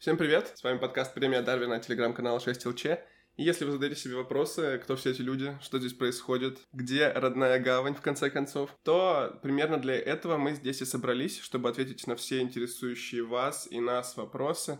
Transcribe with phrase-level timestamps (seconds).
[0.00, 0.50] Всем привет!
[0.54, 2.86] С вами подкаст «Премия Дарвина» телеграм-канала 6 ЛЧ.
[2.86, 2.98] И
[3.36, 7.94] если вы задаете себе вопросы, кто все эти люди, что здесь происходит, где родная гавань,
[7.94, 12.40] в конце концов, то примерно для этого мы здесь и собрались, чтобы ответить на все
[12.40, 14.78] интересующие вас и нас вопросы.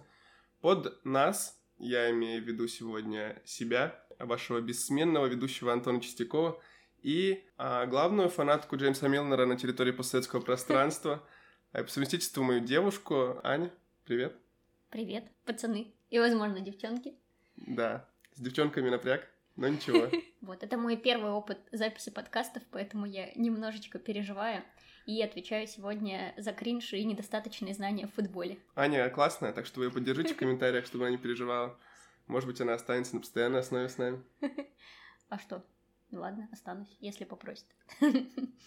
[0.62, 6.58] Под нас я имею в виду сегодня себя, вашего бессменного ведущего Антона Чистякова
[7.02, 11.22] и а, главную фанатку Джеймса Милнера на территории постсоветского пространства,
[11.72, 13.70] по совместительству мою девушку Аня.
[14.06, 14.39] Привет.
[14.90, 15.94] Привет, пацаны.
[16.10, 17.14] И, возможно, девчонки.
[17.54, 20.08] Да, с девчонками напряг, но ничего.
[20.40, 24.64] Вот, это мой первый опыт записи подкастов, поэтому я немножечко переживаю
[25.06, 28.58] и отвечаю сегодня за кринж и недостаточные знания в футболе.
[28.74, 31.78] Аня классная, так что вы ее поддержите в комментариях, чтобы она не переживала.
[32.26, 34.22] Может быть, она останется на постоянной основе с нами.
[35.28, 35.64] А что?
[36.10, 37.66] Ну ладно, останусь, если попросит.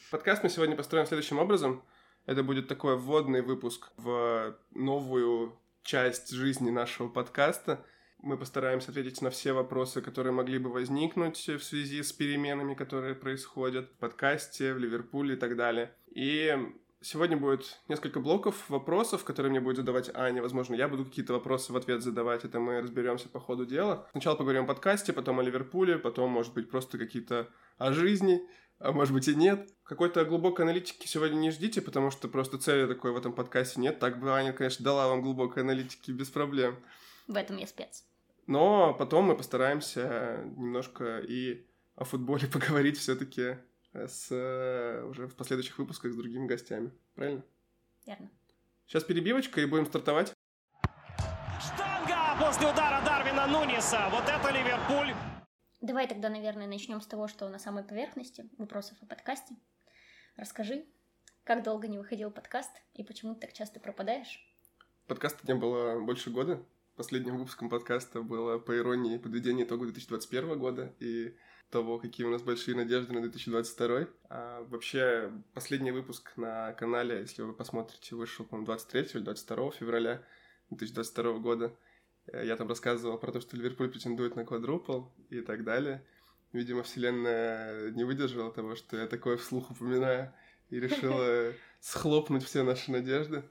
[0.09, 1.83] Подкаст мы сегодня построим следующим образом.
[2.25, 7.85] Это будет такой вводный выпуск в новую часть жизни нашего подкаста.
[8.19, 13.15] Мы постараемся ответить на все вопросы, которые могли бы возникнуть в связи с переменами, которые
[13.15, 15.93] происходят в подкасте, в Ливерпуле и так далее.
[16.07, 16.57] И
[17.01, 20.41] сегодня будет несколько блоков вопросов, которые мне будет задавать Аня.
[20.41, 24.07] Возможно, я буду какие-то вопросы в ответ задавать, это мы разберемся по ходу дела.
[24.11, 28.41] Сначала поговорим о подкасте, потом о Ливерпуле, потом, может быть, просто какие-то о жизни,
[28.83, 29.69] а может быть и нет.
[29.83, 33.97] Какой-то глубокой аналитики сегодня не ждите, потому что просто цели такой в этом подкасте нет.
[33.99, 36.75] Так бы Аня, конечно, дала вам глубокой аналитики без проблем.
[37.27, 38.03] В этом я спец.
[38.45, 43.57] Но потом мы постараемся немножко и о футболе поговорить все-таки
[43.93, 44.29] с
[45.09, 46.91] уже в последующих выпусках с другими гостями.
[47.15, 47.43] Правильно?
[48.05, 48.29] Верно.
[48.85, 50.33] Сейчас перебивочка и будем стартовать.
[51.61, 54.09] Штанга после удара Дарвина Нуниса.
[54.11, 55.15] Вот это Ливерпуль.
[55.83, 59.53] Давай тогда, наверное, начнем с того, что на самой поверхности вопросов о подкасте.
[60.37, 60.85] Расскажи,
[61.43, 64.39] как долго не выходил подкаст и почему ты так часто пропадаешь?
[65.07, 66.63] Подкаста не было больше года.
[66.95, 71.35] Последним выпуском подкаста было, по иронии, подведение итогов 2021 года и
[71.69, 74.07] того, какие у нас большие надежды на 2022.
[74.29, 80.23] А вообще, последний выпуск на канале, если вы посмотрите, вышел, по-моему, 23 или 22 февраля
[80.69, 81.75] 2022 года.
[82.31, 86.05] Э, я там рассказывал про то, что Ливерпуль претендует на квадрупл и так далее.
[86.51, 90.33] Видимо, вселенная не выдержала того, что я такое вслух упоминаю,
[90.69, 93.43] и решила схлопнуть все наши надежды.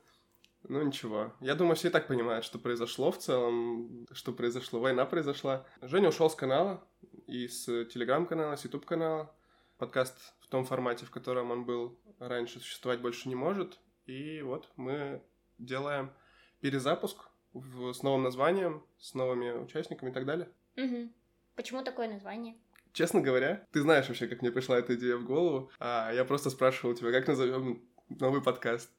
[0.69, 1.35] Ну ничего.
[1.41, 4.79] Я думаю, все и так понимают, что произошло в целом, что произошло.
[4.79, 5.67] Война произошла.
[5.81, 6.87] Женя ушел с канала,
[7.27, 9.35] и с телеграм-канала, с YouTube канала.
[9.79, 13.81] Подкаст в том формате, в котором он был раньше, существовать больше не может.
[14.07, 15.23] И вот мы
[15.59, 16.13] делаем
[16.61, 20.49] перезапуск в, с новым названием, с новыми участниками и так далее.
[20.77, 21.13] Угу.
[21.57, 22.57] Почему такое название?
[22.93, 26.51] Честно говоря, ты знаешь вообще, как мне пришла эта идея в голову, а я просто
[26.51, 28.91] спрашивал тебя, как назовем новый подкаст.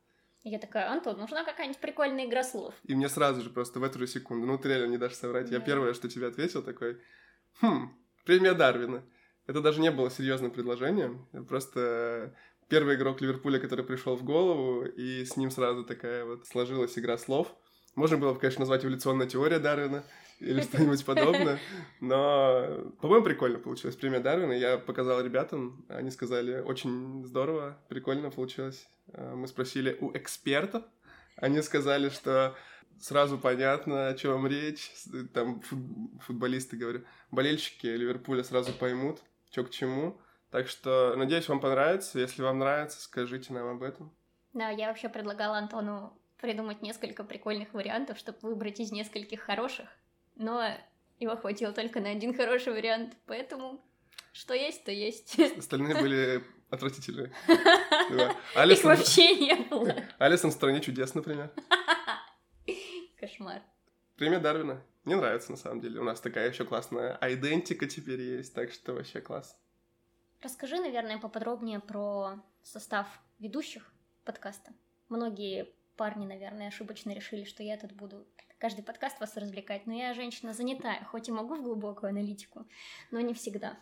[0.43, 2.73] Я такая, Антон, нужна какая-нибудь прикольная игра слов.
[2.83, 5.49] И мне сразу же, просто в эту же секунду, ну ты реально не дашь соврать,
[5.49, 5.55] да.
[5.55, 6.99] я первое, что тебе ответил, такой,
[7.61, 9.03] хм, премия Дарвина.
[9.45, 12.35] Это даже не было серьезным предложением, просто
[12.67, 17.17] первый игрок Ливерпуля, который пришел в голову, и с ним сразу такая вот сложилась игра
[17.17, 17.55] слов.
[17.95, 20.03] Можно было бы, конечно, назвать эволюционная теория Дарвина
[20.39, 21.59] или что-нибудь подобное,
[21.99, 23.95] но, по-моему, прикольно получилось.
[23.95, 28.87] Премия Дарвина я показал ребятам, они сказали, очень здорово, прикольно получилось.
[29.13, 30.83] А, мы спросили у экспертов,
[31.37, 32.55] они сказали, что
[32.99, 34.91] сразу понятно, о чем речь.
[35.33, 35.61] Там
[36.21, 39.19] футболисты, говорю, болельщики Ливерпуля сразу поймут,
[39.51, 40.19] что к чему.
[40.51, 42.19] Так что, надеюсь, вам понравится.
[42.19, 44.13] Если вам нравится, скажите нам об этом.
[44.53, 49.87] Да, я вообще предлагала Антону придумать несколько прикольных вариантов, чтобы выбрать из нескольких хороших,
[50.35, 50.77] но
[51.17, 53.81] его хватило только на один хороший вариант, поэтому
[54.33, 55.39] что есть, то есть.
[55.57, 57.31] Остальные были отвратительные.
[57.47, 59.95] Их вообще не было.
[60.17, 61.49] Алисон в «Стране чудес», например.
[63.17, 63.61] Кошмар.
[64.17, 64.83] Премия Дарвина.
[65.05, 66.01] Мне нравится, на самом деле.
[66.01, 69.57] У нас такая еще классная айдентика теперь есть, так что вообще класс.
[70.41, 73.07] Расскажи, наверное, поподробнее про состав
[73.39, 73.93] ведущих
[74.25, 74.73] подкаста.
[75.07, 78.25] Многие парни, наверное, ошибочно решили, что я тут буду
[78.59, 82.65] каждый подкаст вас развлекать, но я женщина занятая, хоть и могу в глубокую аналитику,
[83.11, 83.77] но не всегда.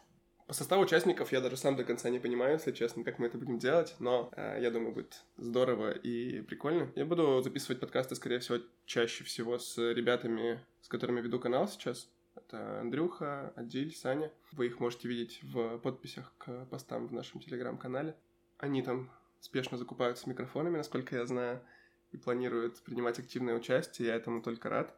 [0.47, 3.37] По составу участников я даже сам до конца не понимаю, если честно, как мы это
[3.37, 6.91] будем делать, но э, я думаю, будет здорово и прикольно.
[6.95, 12.09] Я буду записывать подкасты, скорее всего, чаще всего с ребятами, с которыми веду канал сейчас.
[12.35, 14.31] Это Андрюха, Адиль, Саня.
[14.51, 18.15] Вы их можете видеть в подписях к постам в нашем телеграм-канале.
[18.57, 19.09] Они там
[19.39, 21.61] спешно закупаются микрофонами, насколько я знаю
[22.11, 24.95] и планирует принимать активное участие, я этому только рад.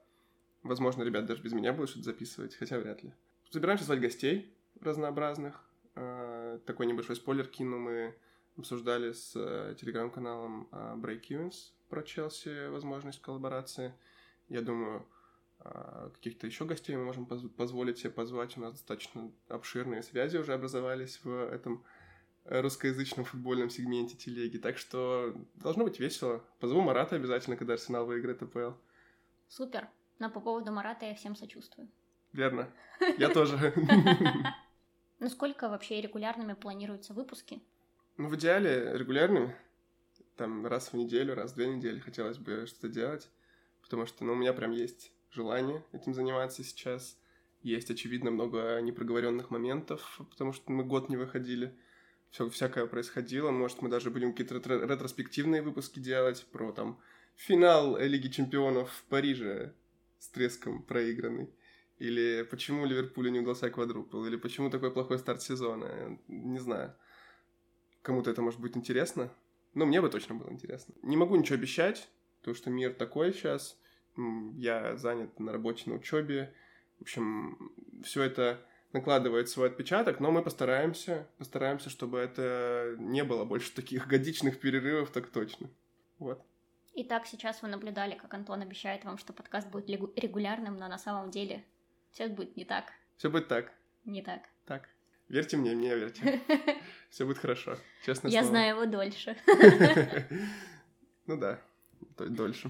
[0.64, 3.14] Возможно, ребят даже без меня будут что-то записывать, хотя вряд ли.
[3.50, 5.64] Собираемся звать гостей разнообразных.
[5.96, 7.80] А, такой небольшой спойлер кину.
[7.80, 8.16] Мы
[8.58, 13.94] обсуждали с э, телеграм-каналом а, Break Evens про Челси возможность коллаборации.
[14.48, 15.06] Я думаю,
[15.60, 18.58] а, каких-то еще гостей мы можем поз- позволить себе позвать.
[18.58, 21.84] У нас достаточно обширные связи уже образовались в этом
[22.46, 24.58] русскоязычном футбольном сегменте телеги.
[24.58, 26.44] Так что должно быть весело.
[26.60, 28.72] Позову Марата обязательно, когда Арсенал выиграет АПЛ.
[29.48, 29.88] Супер.
[30.20, 31.90] Но по поводу Марата я всем сочувствую.
[32.32, 32.70] Верно.
[33.18, 33.74] Я тоже.
[35.20, 37.62] Ну сколько вообще регулярными планируются выпуски?
[38.18, 39.56] Ну, в идеале регулярными.
[40.36, 43.30] Там раз в неделю, раз в две недели хотелось бы что-то делать.
[43.82, 47.18] Потому что, ну, у меня прям есть желание этим заниматься сейчас.
[47.62, 51.74] Есть, очевидно, много непроговоренных моментов, потому что мы год не выходили.
[52.34, 53.52] Все всякое происходило.
[53.52, 57.00] Может, мы даже будем какие-то ретро- ретроспективные выпуски делать про там
[57.36, 59.76] финал Лиги Чемпионов в Париже
[60.18, 61.54] с треском проигранный.
[62.00, 66.18] Или почему Ливерпулю не удался квадрупл, или почему такой плохой старт сезона.
[66.28, 66.96] Не знаю.
[68.02, 69.32] Кому-то это может быть интересно.
[69.76, 70.96] Но мне бы точно было интересно.
[71.04, 72.10] Не могу ничего обещать,
[72.40, 73.80] потому что мир такой сейчас.
[74.56, 76.52] Я занят на работе, на учебе.
[76.98, 77.72] В общем,
[78.04, 84.08] все это накладывает свой отпечаток, но мы постараемся, постараемся, чтобы это не было больше таких
[84.08, 85.70] годичных перерывов, так точно.
[86.20, 86.42] Вот.
[86.96, 91.32] Итак, сейчас вы наблюдали, как Антон обещает вам, что подкаст будет регулярным, но на самом
[91.32, 91.64] деле
[92.12, 92.94] все будет не так.
[93.18, 93.72] Все будет так.
[94.06, 94.42] Не так.
[94.66, 94.88] Так.
[95.28, 96.42] Верьте мне, мне верьте.
[97.10, 97.78] Все будет хорошо.
[98.06, 99.36] Честно Я знаю его дольше.
[101.26, 101.58] Ну да,
[102.18, 102.70] дольше.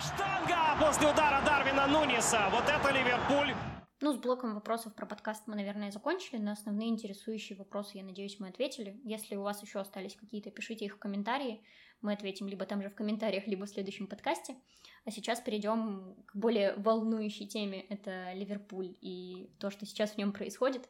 [0.00, 2.48] Штанга после удара Дарвина Нуниса.
[2.50, 3.54] Вот это Ливерпуль.
[4.02, 6.36] Ну, с блоком вопросов про подкаст мы, наверное, закончили.
[6.36, 9.00] На основные интересующие вопросы, я надеюсь, мы ответили.
[9.04, 11.64] Если у вас еще остались какие-то, пишите их в комментарии.
[12.00, 14.56] Мы ответим либо там же в комментариях, либо в следующем подкасте.
[15.04, 17.80] А сейчас перейдем к более волнующей теме.
[17.82, 20.88] Это Ливерпуль и то, что сейчас в нем происходит.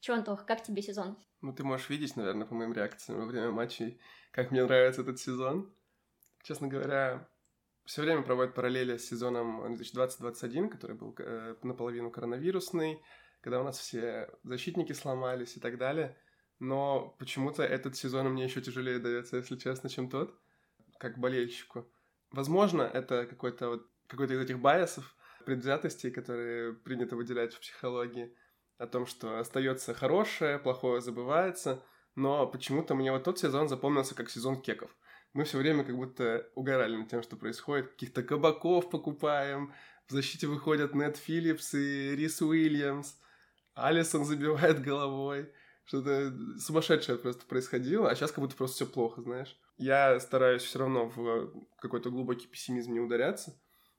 [0.00, 1.16] Че, Антох, как тебе сезон?
[1.40, 4.00] Ну, ты можешь видеть, наверное, по моим реакциям во время матчей,
[4.32, 5.72] как мне нравится этот сезон.
[6.42, 7.28] Честно говоря,
[7.88, 13.02] все время проводят параллели с сезоном 2020-2021, который был э, наполовину коронавирусный,
[13.40, 16.14] когда у нас все защитники сломались и так далее.
[16.58, 20.38] Но почему-то этот сезон мне еще тяжелее дается, если честно, чем тот,
[20.98, 21.90] как болельщику.
[22.30, 28.36] Возможно, это какой-то вот, какой-то из этих байесов, предвзятостей, которые принято выделять в психологии,
[28.76, 31.82] о том, что остается хорошее, плохое забывается,
[32.14, 34.94] но почему-то мне вот тот сезон запомнился как сезон кеков–
[35.38, 37.92] мы все время как будто угорали над тем, что происходит.
[37.92, 39.72] Каких-то кабаков покупаем,
[40.08, 43.14] в защите выходят Нед Филлипс и Рис Уильямс,
[43.74, 45.52] Алисон забивает головой.
[45.84, 49.56] Что-то сумасшедшее просто происходило, а сейчас как будто просто все плохо, знаешь.
[49.76, 53.56] Я стараюсь все равно в какой-то глубокий пессимизм не ударяться,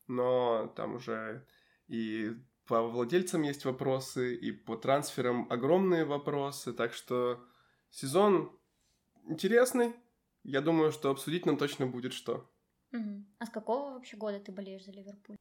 [0.07, 1.47] но там уже
[1.88, 2.36] и
[2.68, 7.41] по владельцам есть вопросы, и по трансферам огромные вопросы, так что
[7.91, 8.51] сезон
[9.30, 9.95] интересный,
[10.44, 12.50] я думаю, что обсудить нам точно будет что.
[12.91, 13.25] Угу.
[13.39, 15.36] А с какого вообще года ты болеешь за Ливерпуль?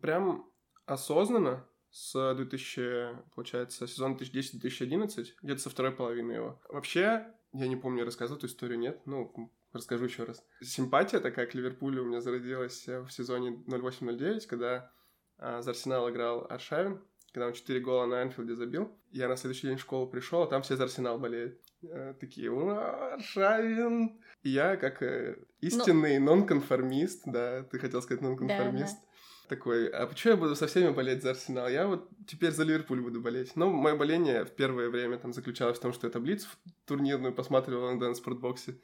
[0.00, 0.50] Прям
[0.86, 6.60] осознанно с 2000, получается, сезон 2010-2011, где-то со второй половины его.
[6.68, 9.00] Вообще, я не помню, рассказывал эту историю, нет?
[9.06, 10.44] Ну, расскажу еще раз.
[10.60, 14.92] Симпатия такая к Ливерпулю у меня зародилась в сезоне 08-09, когда
[15.38, 17.02] а, за Арсенал играл Аршавин,
[17.32, 18.98] когда он 4 гола на Энфилде забил.
[19.10, 21.60] Я на следующий день в школу пришел, а там все за Арсенал болеют.
[21.82, 24.20] Э, такие, ура, Шавин.
[24.42, 26.36] И я, как э, истинный Но...
[26.36, 29.48] нонконформист, да, ты хотел сказать нонконформист, да, да.
[29.48, 31.68] такой, а почему я буду со всеми болеть за Арсенал?
[31.68, 33.54] Я вот теперь за Ливерпуль буду болеть.
[33.56, 36.48] Но мое боление в первое время там заключалось в том, что я таблицу
[36.84, 38.80] турнирную посматривал на спортбоксе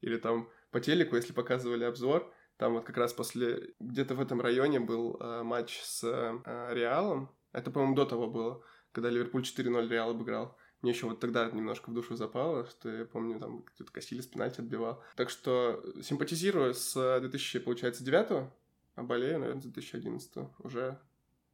[0.00, 4.40] или там по телеку, если показывали обзор, там вот как раз после, где-то в этом
[4.40, 9.88] районе был э, матч с э, Реалом, это, по-моему, до того было, когда Ливерпуль 4-0
[9.88, 10.56] Реал обыграл.
[10.82, 14.60] Мне еще вот тогда немножко в душу запало, что я помню, там кто-то Кассилис пенальти
[14.60, 15.02] отбивал.
[15.16, 18.50] Так что симпатизирую с 2000, получается, 9
[18.94, 21.00] а болею, наверное, с 2011 Уже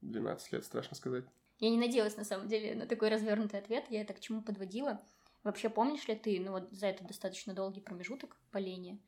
[0.01, 1.25] 12 лет, страшно сказать.
[1.59, 3.85] Я не надеялась, на самом деле, на такой развернутый ответ.
[3.91, 5.01] Я это к чему подводила.
[5.43, 8.99] Вообще, помнишь ли ты, ну вот за этот достаточно долгий промежуток боления,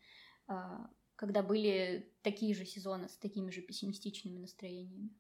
[0.47, 5.11] а, когда были такие же сезоны с такими же пессимистичными настроениями?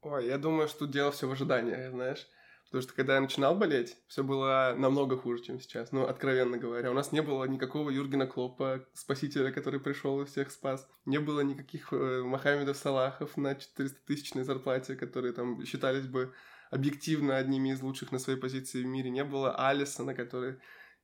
[0.00, 2.26] Ой, я думаю, что дело все в ожидании, знаешь.
[2.72, 5.92] Потому что когда я начинал болеть, все было намного хуже, чем сейчас.
[5.92, 6.90] Ну, откровенно говоря.
[6.90, 10.88] У нас не было никакого Юргена Клопа, спасителя, который пришел и всех спас.
[11.04, 16.32] Не было никаких э, Мохаммедов Салахов на 400-тысячной зарплате, которые там считались бы
[16.70, 19.10] объективно одними из лучших на своей позиции в мире.
[19.10, 20.56] Не было Алисона, который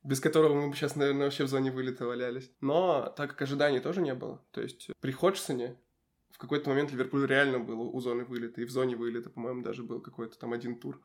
[0.03, 2.51] без которого мы бы сейчас, наверное, вообще в зоне вылета валялись.
[2.63, 5.77] Но так как ожиданий тоже не было, то есть при Ходжсоне
[6.31, 9.83] в какой-то момент Ливерпуль реально был у зоны вылета, и в зоне вылета, по-моему, даже
[9.83, 11.03] был какой-то там один тур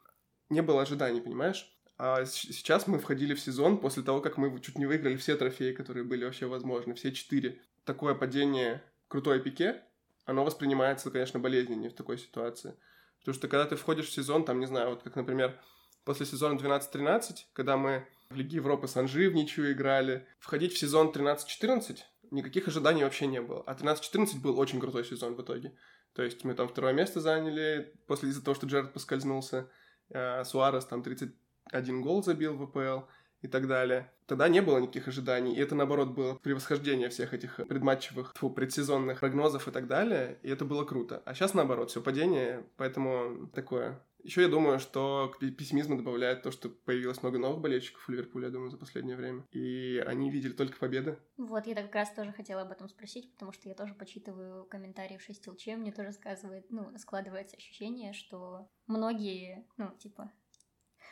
[0.54, 1.70] не было ожиданий, понимаешь?
[1.98, 5.74] А сейчас мы входили в сезон после того, как мы чуть не выиграли все трофеи,
[5.74, 7.62] которые были вообще возможны, все четыре.
[7.84, 9.84] Такое падение крутой пике,
[10.26, 12.76] оно воспринимается, конечно, болезненнее в такой ситуации.
[13.20, 15.60] Потому что когда ты входишь в сезон, там, не знаю, вот как, например,
[16.04, 20.78] после сезона 12-13, когда мы в Лиге Европы с Анжи в ничью играли, входить в
[20.78, 22.00] сезон 13-14
[22.34, 23.64] никаких ожиданий вообще не было.
[23.66, 25.76] А 13-14 был очень крутой сезон в итоге.
[26.14, 29.70] То есть мы там второе место заняли после из-за того, что Джеред поскользнулся.
[30.14, 33.08] Э, Суарес там 31 гол забил в ВПЛ
[33.42, 34.10] и так далее.
[34.26, 39.20] Тогда не было никаких ожиданий, и это, наоборот, было превосхождение всех этих предматчевых, фу, предсезонных
[39.20, 41.22] прогнозов и так далее, и это было круто.
[41.26, 44.00] А сейчас, наоборот, все падение, поэтому такое.
[44.24, 48.48] Еще я думаю, что к пессимизму добавляет то, что появилось много новых болельщиков в Ливерпуле,
[48.48, 49.46] я думаю, за последнее время.
[49.52, 51.20] И они видели только победы.
[51.38, 55.18] Вот, я как раз тоже хотела об этом спросить, потому что я тоже почитываю комментарии
[55.18, 60.32] в 6 ЛЧ, мне тоже сказывает, ну, складывается ощущение, что многие, ну, типа,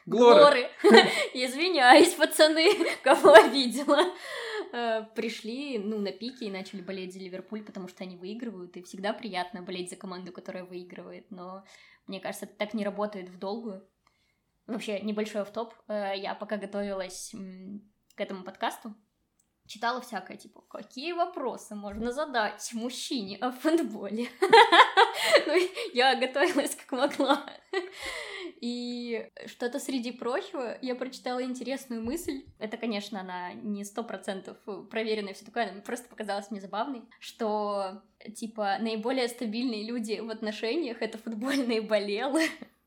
[0.05, 0.67] Глоры.
[1.33, 2.69] Извиняюсь, пацаны,
[3.03, 3.99] кого обидела.
[4.73, 8.83] Э, пришли, ну, на пике и начали болеть за Ливерпуль, потому что они выигрывают, и
[8.83, 11.63] всегда приятно болеть за команду, которая выигрывает, но
[12.11, 13.87] мне кажется, это так не работает в долгую.
[14.67, 15.73] Вообще, небольшой автоп.
[15.87, 17.33] Э, я пока готовилась
[18.15, 18.93] к этому подкасту,
[19.65, 24.27] читала всякое, типа, какие вопросы можно задать мужчине о футболе?
[25.45, 25.53] Ну,
[25.93, 27.45] я готовилась как могла.
[28.61, 32.45] И что-то среди прочего, я прочитала интересную мысль.
[32.59, 34.55] Это, конечно, она не сто процентов
[34.91, 38.03] проверенная, все такое, она просто показалась мне забавной, что,
[38.35, 42.43] типа, наиболее стабильные люди в отношениях— это футбольные болелы.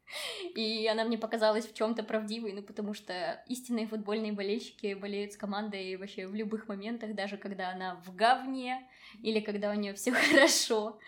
[0.54, 5.36] И она мне показалась в чем-то правдивой, ну потому что истинные футбольные болельщики болеют с
[5.36, 8.86] командой вообще в любых моментах, даже когда она в говне
[9.22, 11.00] или когда у нее все хорошо.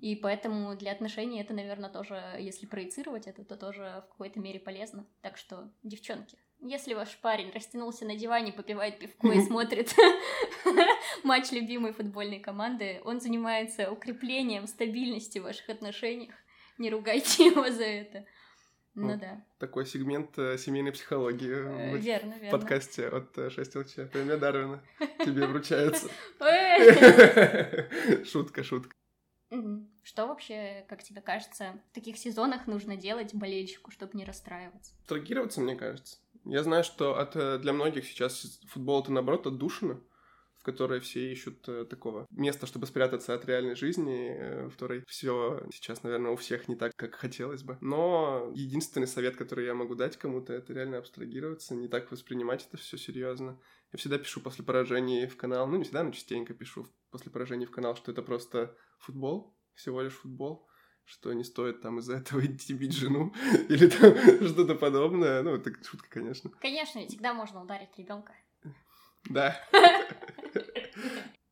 [0.00, 4.60] И поэтому для отношений это, наверное, тоже, если проецировать это, то тоже в какой-то мере
[4.60, 5.06] полезно.
[5.20, 9.94] Так что, девчонки, если ваш парень растянулся на диване, попивает пивко и смотрит
[11.24, 16.34] матч любимой футбольной команды, он занимается укреплением стабильности в ваших отношениях.
[16.78, 18.26] Не ругайте его за это.
[18.94, 19.42] Ну вот да.
[19.58, 22.58] Такой сегмент э, семейной психологии э, в верно, верно.
[22.58, 23.94] подкасте от э, 6 ЛЧ.
[24.12, 24.82] Премия Дарвина
[25.24, 26.10] тебе вручается.
[28.24, 28.94] Шутка, шутка.
[30.02, 34.92] Что вообще, как тебе кажется, в таких сезонах нужно делать болельщику, чтобы не расстраиваться?
[35.06, 36.18] Трагироваться, мне кажется.
[36.44, 40.00] Я знаю, что от, э, для многих сейчас футбол это наоборот отдушина
[40.60, 45.02] в которой все ищут э, такого места, чтобы спрятаться от реальной жизни, э, в которой
[45.06, 47.78] все сейчас, наверное, у всех не так, как хотелось бы.
[47.80, 52.76] Но единственный совет, который я могу дать кому-то, это реально абстрагироваться, не так воспринимать это
[52.76, 53.58] все серьезно.
[53.90, 57.66] Я всегда пишу после поражений в канал, ну не всегда, но частенько пишу после поражений
[57.66, 60.70] в канал, что это просто футбол, всего лишь футбол
[61.10, 63.34] что не стоит там из-за этого идти бить жену
[63.68, 64.14] или там
[64.46, 65.42] что-то подобное.
[65.42, 66.50] Ну, это шутка, конечно.
[66.60, 68.32] Конечно, всегда можно ударить ребенка.
[69.28, 69.60] Да.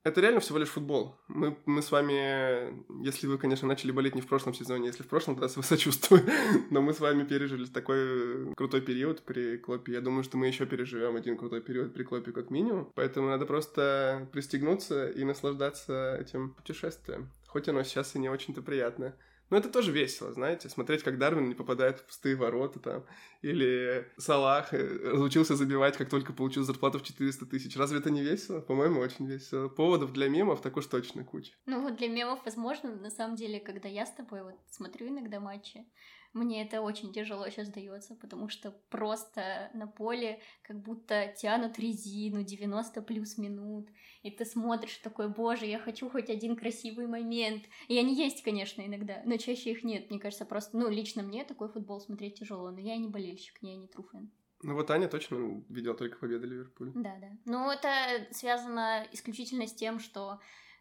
[0.04, 1.16] Это реально всего лишь футбол.
[1.28, 5.08] Мы, мы с вами, если вы, конечно, начали болеть не в прошлом сезоне, если в
[5.08, 6.22] прошлом, тогда сочувствую,
[6.70, 9.92] но мы с вами пережили такой крутой период при Клопе.
[9.92, 12.90] Я думаю, что мы еще переживем один крутой период при Клопе как минимум.
[12.94, 17.30] Поэтому надо просто пристегнуться и наслаждаться этим путешествием.
[17.48, 19.16] Хоть оно сейчас и не очень-то приятное.
[19.50, 23.04] Но это тоже весело, знаете, смотреть, как Дарвин не попадает в пустые ворота там,
[23.42, 27.76] или Салах э, разучился забивать, как только получил зарплату в 400 тысяч.
[27.76, 28.60] Разве это не весело?
[28.60, 29.68] По-моему, очень весело.
[29.68, 31.52] Поводов для мемов так уж точно куча.
[31.66, 35.40] Ну вот для мемов, возможно, на самом деле, когда я с тобой вот смотрю иногда
[35.40, 35.84] матчи,
[36.32, 42.42] мне это очень тяжело сейчас дается, потому что просто на поле как будто тянут резину
[42.42, 43.88] 90 плюс минут,
[44.22, 47.64] и ты смотришь такой, боже, я хочу хоть один красивый момент.
[47.88, 50.10] И они есть, конечно, иногда, но чаще их нет.
[50.10, 53.76] Мне кажется, просто, ну, лично мне такой футбол смотреть тяжело, но я не болельщик, я
[53.76, 54.30] не труфен.
[54.62, 56.90] Ну вот Аня точно видела только победы Ливерпуля.
[56.94, 57.30] Да, да.
[57.44, 60.40] Ну это связано исключительно с тем, что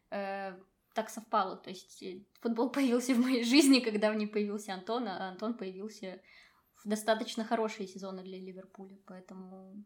[0.10, 0.58] э,
[0.98, 1.56] так совпало.
[1.58, 5.56] То есть э, футбол появился в моей жизни, когда в ней появился Антон, а Антон
[5.56, 6.20] появился
[6.84, 8.98] в достаточно хорошие сезоны для Ливерпуля.
[9.06, 9.86] Поэтому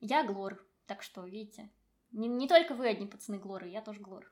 [0.00, 0.62] я Глор.
[0.86, 1.70] Так что, видите,
[2.12, 4.30] не, не только вы одни пацаны Глоры, я тоже Глор.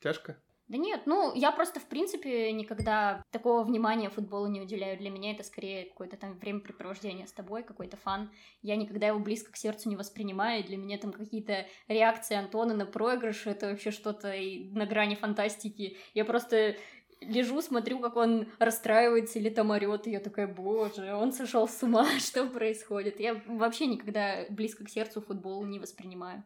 [0.00, 0.42] Тяжко?
[0.70, 4.96] Да нет, ну, я просто, в принципе, никогда такого внимания футболу не уделяю.
[4.96, 8.30] Для меня это скорее какое-то там времяпрепровождение с тобой, какой-то фан.
[8.62, 10.62] Я никогда его близко к сердцу не воспринимаю.
[10.62, 14.32] Для меня там какие-то реакции Антона на проигрыш, это вообще что-то
[14.70, 15.96] на грани фантастики.
[16.14, 16.76] Я просто
[17.20, 21.82] лежу, смотрю, как он расстраивается или там орет, и я такая, боже, он сошел с
[21.82, 23.18] ума, что происходит?
[23.18, 26.44] Я вообще никогда близко к сердцу футбол не воспринимаю.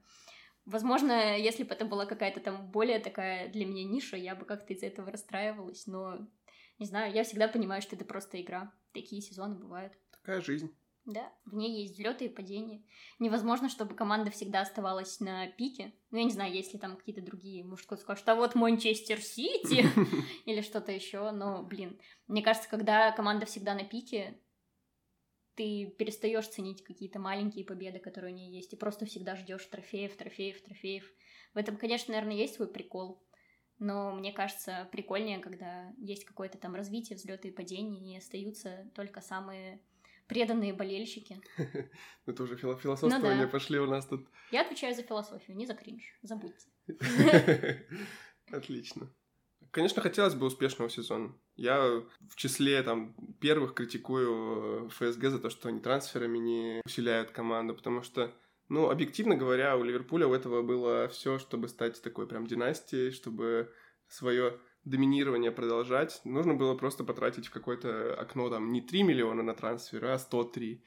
[0.67, 4.73] Возможно, если бы это была какая-то там более такая для меня ниша, я бы как-то
[4.73, 6.27] из-за этого расстраивалась, но
[6.79, 8.73] не знаю, я всегда понимаю, что это просто игра.
[8.93, 9.93] Такие сезоны бывают.
[10.11, 10.75] Такая жизнь.
[11.05, 12.83] Да, в ней есть взлеты и падения.
[13.19, 15.93] Невозможно, чтобы команда всегда оставалась на пике.
[16.11, 19.21] Ну, я не знаю, есть ли там какие-то другие, может, кто-то скажет, а вот Манчестер
[19.21, 19.85] Сити
[20.47, 24.41] или что-то еще, но, блин, мне кажется, когда команда всегда на пике,
[25.55, 30.17] ты перестаешь ценить какие-то маленькие победы, которые у нее есть, и просто всегда ждешь трофеев,
[30.17, 31.05] трофеев, трофеев.
[31.55, 33.23] В этом, конечно, наверное, есть свой прикол,
[33.79, 39.21] но мне кажется, прикольнее, когда есть какое-то там развитие, взлеты и падения, и остаются только
[39.21, 39.81] самые
[40.27, 41.41] преданные болельщики.
[42.27, 44.29] Это уже философствование ну, пошли у нас тут.
[44.51, 46.69] Я отвечаю за философию, не за кринж, забудьте.
[48.51, 49.13] Отлично.
[49.71, 51.35] Конечно, хотелось бы успешного сезона.
[51.57, 57.75] Я в числе там первых критикую ФСГ за то, что они трансферами не усиляют команду,
[57.75, 58.33] потому что
[58.69, 63.71] ну, объективно говоря, у Ливерпуля у этого было все, чтобы стать такой прям династией, чтобы
[64.09, 66.21] свое доминирование продолжать.
[66.25, 70.83] Нужно было просто потратить в какое-то окно там не 3 миллиона на трансфер, а 103.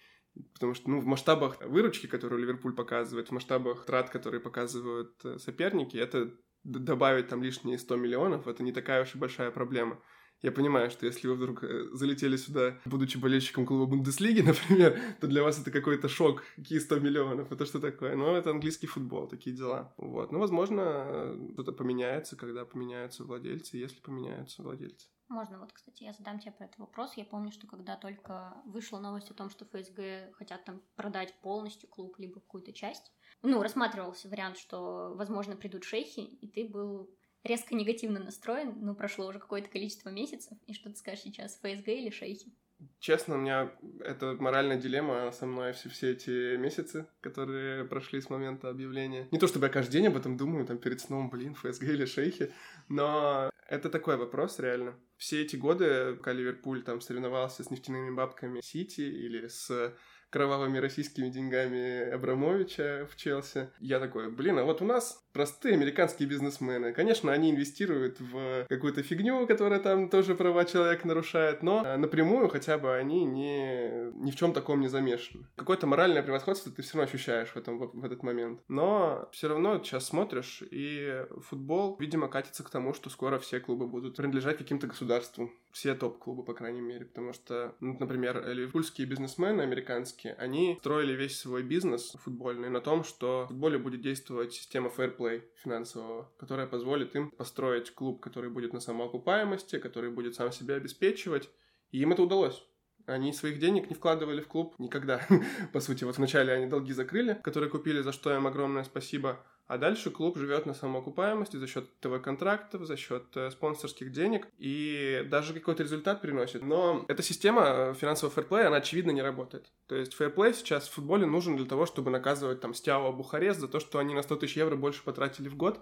[0.53, 5.39] Потому что, ну, в масштабах выручки, которую Ливерпуль показывает, в масштабах трат, которые показывают э,
[5.39, 6.31] соперники, это
[6.63, 9.99] добавить там лишние 100 миллионов, это не такая уж и большая проблема.
[10.41, 15.27] Я понимаю, что если вы вдруг э, залетели сюда, будучи болельщиком клуба Бундеслиги, например, то
[15.27, 16.43] для вас это какой-то шок.
[16.55, 17.51] Какие 100 миллионов?
[17.51, 18.15] Это что такое?
[18.15, 19.93] Ну, это английский футбол, такие дела.
[19.97, 20.31] Вот.
[20.31, 25.07] Ну, возможно, что-то поменяется, когда поменяются владельцы, если поменяются владельцы.
[25.29, 27.17] Можно, вот, кстати, я задам тебе про этот вопрос.
[27.17, 31.89] Я помню, что когда только вышла новость о том, что ФСГ хотят там продать полностью
[31.89, 37.09] клуб, либо какую-то часть, ну, рассматривался вариант, что, возможно, придут шейхи, и ты был
[37.47, 41.87] резко негативно настроен, ну, прошло уже какое-то количество месяцев, и что ты скажешь сейчас, ФСГ
[41.87, 42.51] или шейхи?
[42.99, 48.29] Честно, у меня это моральная дилемма со мной все, все эти месяцы, которые прошли с
[48.29, 49.27] момента объявления.
[49.31, 52.05] Не то чтобы я каждый день об этом думаю, там перед сном, блин, ФСГ или
[52.05, 52.51] шейхи,
[52.87, 54.95] но это такой вопрос реально.
[55.17, 59.95] Все эти годы, пока Ливерпуль там соревновался с нефтяными бабками Сити или с
[60.29, 63.69] кровавыми российскими деньгами Абрамовича в Челси.
[63.79, 66.93] Я такой, блин, а вот у нас простые американские бизнесмены.
[66.93, 72.49] Конечно, они инвестируют в какую-то фигню, которая там тоже права человека нарушает, но э, напрямую
[72.49, 75.45] хотя бы они не, ни в чем таком не замешаны.
[75.55, 78.61] Какое-то моральное превосходство ты все равно ощущаешь в, этом, в, этот момент.
[78.67, 83.85] Но все равно сейчас смотришь, и футбол, видимо, катится к тому, что скоро все клубы
[83.85, 85.51] будут принадлежать каким-то государству.
[85.71, 91.39] Все топ-клубы, по крайней мере, потому что, ну, например, ливерпульские бизнесмены американские, они строили весь
[91.39, 97.15] свой бизнес футбольный на том, что в футболе будет действовать система play финансового, которая позволит
[97.15, 101.49] им построить клуб, который будет на самоокупаемости, который будет сам себя обеспечивать.
[101.91, 102.63] И им это удалось.
[103.05, 105.25] Они своих денег не вкладывали в клуб никогда.
[105.73, 109.45] По сути, вот вначале они долги закрыли, которые купили, за что им огромное спасибо.
[109.67, 115.27] А дальше клуб живет на самоокупаемости за счет ТВ-контрактов, за счет э, спонсорских денег и
[115.29, 116.63] даже какой-то результат приносит.
[116.63, 119.69] Но эта система э, финансового фэрплея, она очевидно не работает.
[119.87, 123.67] То есть фэрплей сейчас в футболе нужен для того, чтобы наказывать там Стяо Бухарест за
[123.67, 125.81] то, что они на 100 тысяч евро больше потратили в год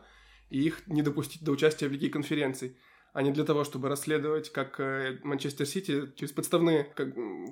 [0.49, 2.77] и их не допустить до участия в Лиге конференций
[3.15, 6.83] а не для того, чтобы расследовать, как э, Манчестер Сити через подставные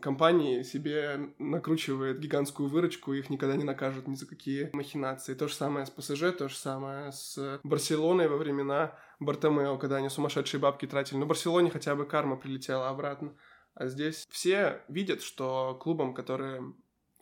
[0.02, 5.34] компании себе накручивает гигантскую выручку, их никогда не накажут ни за какие махинации.
[5.36, 10.10] То же самое с ПСЖ, то же самое с Барселоной во времена Бартомео, когда они
[10.10, 11.17] сумасшедшие бабки тратили.
[11.17, 13.34] Но Барселоне хотя бы карма прилетела обратно.
[13.73, 16.73] А здесь все видят, что клубам, которые,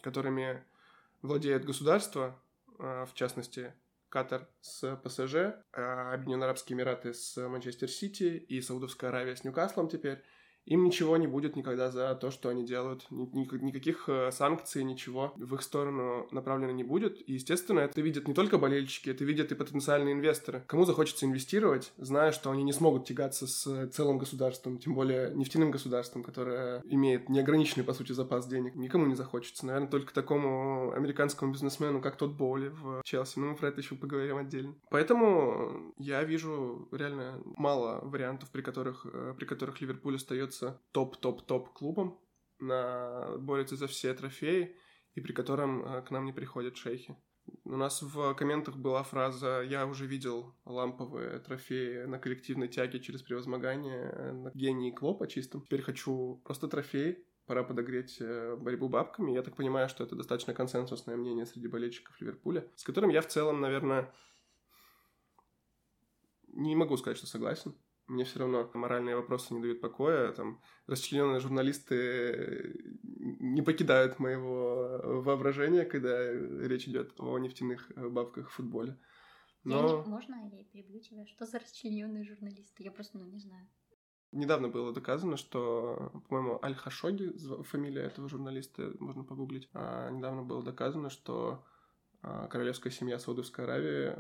[0.01, 0.63] которыми
[1.21, 2.41] владеет государство,
[2.80, 3.75] а, в частности
[4.12, 9.88] Катар с ПСЖ, а Объединенные Арабские Эмираты с Манчестер Сити и Саудовская Аравия с Ньюкаслом
[9.88, 10.21] теперь
[10.65, 13.06] им ничего не будет никогда за то, что они делают.
[13.10, 17.28] Никаких э, санкций, ничего в их сторону направлено не будет.
[17.28, 20.63] И, естественно, это видят не только болельщики, это видят и потенциальные инвесторы.
[20.67, 25.71] Кому захочется инвестировать, зная, что они не смогут тягаться с целым государством, тем более нефтяным
[25.71, 28.76] государством, которое имеет неограниченный, по сути, запас денег.
[28.76, 29.65] Никому не захочется.
[29.65, 33.39] Наверное, только такому американскому бизнесмену, как тот Боули в Челси.
[33.39, 34.76] Но мы про это еще поговорим отдельно.
[34.89, 41.73] Поэтому я вижу реально мало вариантов, при которых, э, при которых Ливерпуль остается остается топ-топ-топ
[41.73, 42.19] клубом,
[42.59, 43.37] на...
[43.37, 44.75] борется за все трофеи,
[45.15, 47.17] и при котором э, к нам не приходят шейхи.
[47.63, 53.21] У нас в комментах была фраза «Я уже видел ламповые трофеи на коллективной тяге через
[53.23, 55.61] превозмогание э, на гении Клопа чистым.
[55.63, 59.33] Теперь хочу просто трофей, пора подогреть э, борьбу бабками.
[59.33, 63.27] Я так понимаю, что это достаточно консенсусное мнение среди болельщиков Ливерпуля, с которым я в
[63.27, 64.13] целом, наверное,
[66.47, 67.75] не могу сказать, что согласен
[68.12, 70.32] мне все равно моральные вопросы не дают покоя.
[70.34, 78.97] Там расчлененные журналисты не покидают моего воображения, когда речь идет о нефтяных бабках в футболе.
[79.63, 79.76] Но...
[79.76, 80.10] Я не...
[80.10, 81.26] Можно я перебью тебя?
[81.26, 82.84] Что за расчлененные журналисты?
[82.84, 83.67] Я просто ну, не знаю.
[84.32, 91.10] Недавно было доказано, что, по-моему, Аль-Хашоги, фамилия этого журналиста, можно погуглить, а недавно было доказано,
[91.10, 91.65] что
[92.21, 94.15] а, королевская семья Саудовской Аравии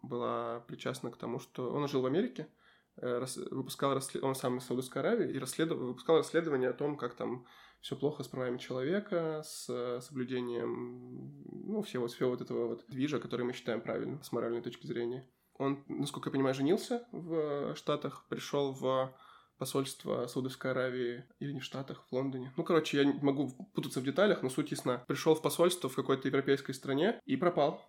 [0.00, 2.57] была причастна к тому, что он жил в Америке, э,
[3.00, 4.22] выпускал расслед...
[4.22, 5.78] он сам из Саудовской Аравии и расследов...
[5.78, 7.46] выпускал расследование о том, как там
[7.80, 13.46] все плохо с правами человека, с соблюдением, ну, всего, всего вот этого вот движа, который
[13.46, 15.28] мы считаем правильным с моральной точки зрения.
[15.54, 19.14] Он, насколько я понимаю, женился в Штатах, пришел в
[19.58, 22.52] посольство Саудовской Аравии или не в Штатах, в Лондоне.
[22.56, 25.04] Ну, короче, я могу путаться в деталях, но суть ясна.
[25.08, 27.82] Пришел в посольство в какой-то европейской стране и пропал.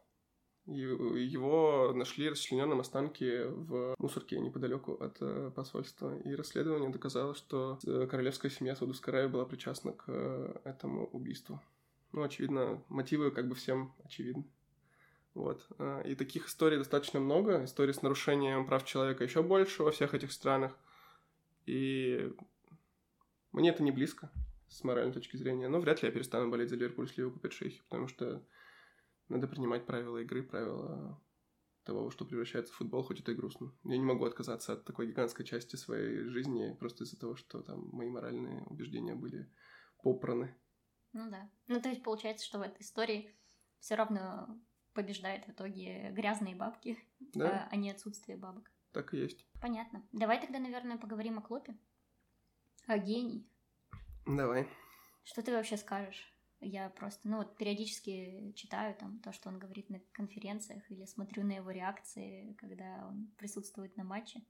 [0.66, 6.16] Его нашли расчлененным останки в мусорке неподалеку от э, посольства.
[6.20, 11.60] И расследование доказало, что э, королевская семья Саудовской была причастна к э, этому убийству.
[12.12, 14.46] Ну, очевидно, мотивы как бы всем очевидны.
[15.34, 15.66] Вот.
[16.06, 17.64] И таких историй достаточно много.
[17.64, 20.76] Историй с нарушением прав человека еще больше во всех этих странах.
[21.66, 22.32] И
[23.52, 24.32] мне это не близко
[24.68, 25.68] с моральной точки зрения.
[25.68, 28.44] Но вряд ли я перестану болеть за Ливерпуль, если его купят шейхи, потому что
[29.30, 31.22] надо принимать правила игры, правила
[31.84, 33.74] того, что превращается в футбол, хоть это и грустно.
[33.84, 37.90] Я не могу отказаться от такой гигантской части своей жизни просто из-за того, что там
[37.92, 39.52] мои моральные убеждения были
[40.04, 40.56] попраны.
[41.14, 41.50] Ну да.
[41.68, 43.36] Ну то есть получается, что в этой истории
[43.80, 44.60] все равно
[44.94, 46.98] побеждает в итоге грязные бабки,
[47.34, 47.66] да?
[47.66, 48.70] а, а не отсутствие бабок.
[48.92, 49.48] Так и есть.
[49.62, 50.08] Понятно.
[50.12, 51.78] Давай тогда, наверное, поговорим о Клопе.
[52.88, 53.48] О гении.
[54.26, 54.68] Давай.
[55.24, 56.34] Что ты вообще скажешь?
[56.62, 61.44] Я просто, ну вот периодически читаю там то, что он говорит на конференциях, или смотрю
[61.46, 64.42] на его реакции, когда он присутствует на матче.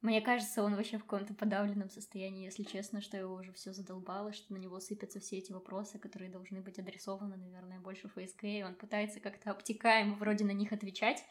[0.00, 4.32] Мне кажется, он вообще в каком-то подавленном состоянии, если честно, что его уже все задолбало,
[4.32, 8.62] что на него сыпятся все эти вопросы, которые должны быть адресованы, наверное, больше ФСК, и
[8.62, 11.24] он пытается как-то обтекаемо вроде на них отвечать,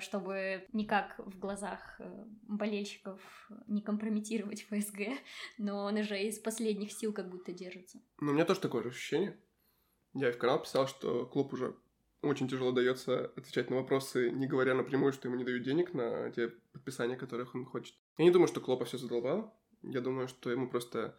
[0.00, 3.20] чтобы никак в глазах э, болельщиков
[3.66, 5.18] не компрометировать ФСГ,
[5.58, 7.98] но он уже из последних сил как будто держится.
[8.20, 9.38] Ну, у меня тоже такое же ощущение.
[10.12, 11.74] Я в канал писал, что клуб уже
[12.22, 16.30] очень тяжело дается отвечать на вопросы, не говоря напрямую, что ему не дают денег на
[16.30, 17.94] те подписания, которых он хочет.
[18.18, 19.58] Я не думаю, что Клопа все задолбал.
[19.82, 21.16] Я думаю, что ему просто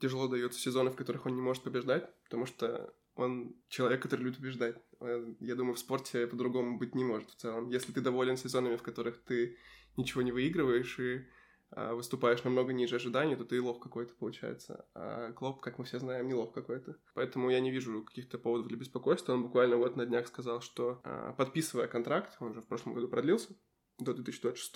[0.00, 4.38] тяжело даются сезоны, в которых он не может побеждать, потому что он человек, который любит
[4.38, 4.76] побеждать.
[5.00, 7.68] Э, я думаю, в спорте по-другому быть не может в целом.
[7.68, 9.56] Если ты доволен сезонами, в которых ты
[9.96, 11.26] ничего не выигрываешь и
[11.72, 14.86] а, выступаешь намного ниже ожиданий, то ты лох какой-то получается.
[14.94, 16.96] А Клоп, как мы все знаем, не лох какой-то.
[17.14, 19.34] Поэтому я не вижу каких-то поводов для беспокойства.
[19.34, 23.08] Он буквально вот на днях сказал, что а, подписывая контракт, он же в прошлом году
[23.08, 23.54] продлился
[23.98, 24.74] до 2026,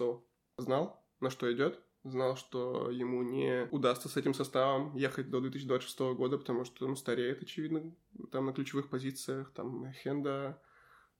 [0.58, 5.98] знал, на что идет, знал, что ему не удастся с этим составом ехать до 2026
[6.16, 7.94] года, потому что он стареет, очевидно,
[8.30, 10.60] там на ключевых позициях, там Хенда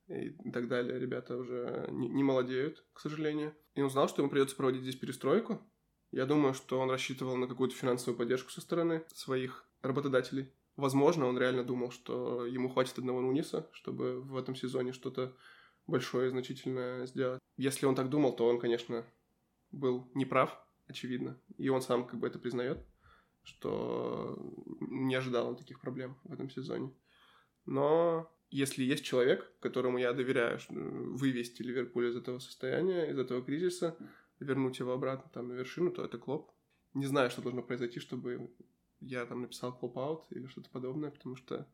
[0.09, 3.55] и так далее, ребята уже не, не молодеют, к сожалению.
[3.75, 5.61] И он знал, что ему придется проводить здесь перестройку.
[6.13, 10.53] Я думаю, что он рассчитывал на какую-то финансовую поддержку со стороны своих работодателей.
[10.77, 15.35] Возможно, он реально думал, что ему хватит одного Нуниса, чтобы в этом сезоне что-то
[15.87, 17.41] большое и значительное сделать.
[17.57, 19.05] Если он так думал, то он, конечно,
[19.71, 21.39] был неправ, очевидно.
[21.57, 22.79] И он сам как бы это признает,
[23.43, 24.39] что
[24.81, 26.93] не ожидал он таких проблем в этом сезоне.
[27.67, 33.97] Но если есть человек, которому я доверяю вывести Ливерпуль из этого состояния, из этого кризиса,
[34.39, 36.51] вернуть его обратно там на вершину, то это Клоп.
[36.93, 38.51] Не знаю, что должно произойти, чтобы
[39.01, 41.67] я там написал Клоп аут или что-то подобное, потому что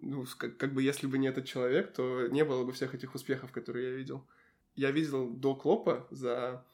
[0.00, 3.14] ну, как, как бы если бы не этот человек, то не было бы всех этих
[3.14, 4.26] успехов, которые я видел.
[4.74, 6.64] Я видел до Клопа за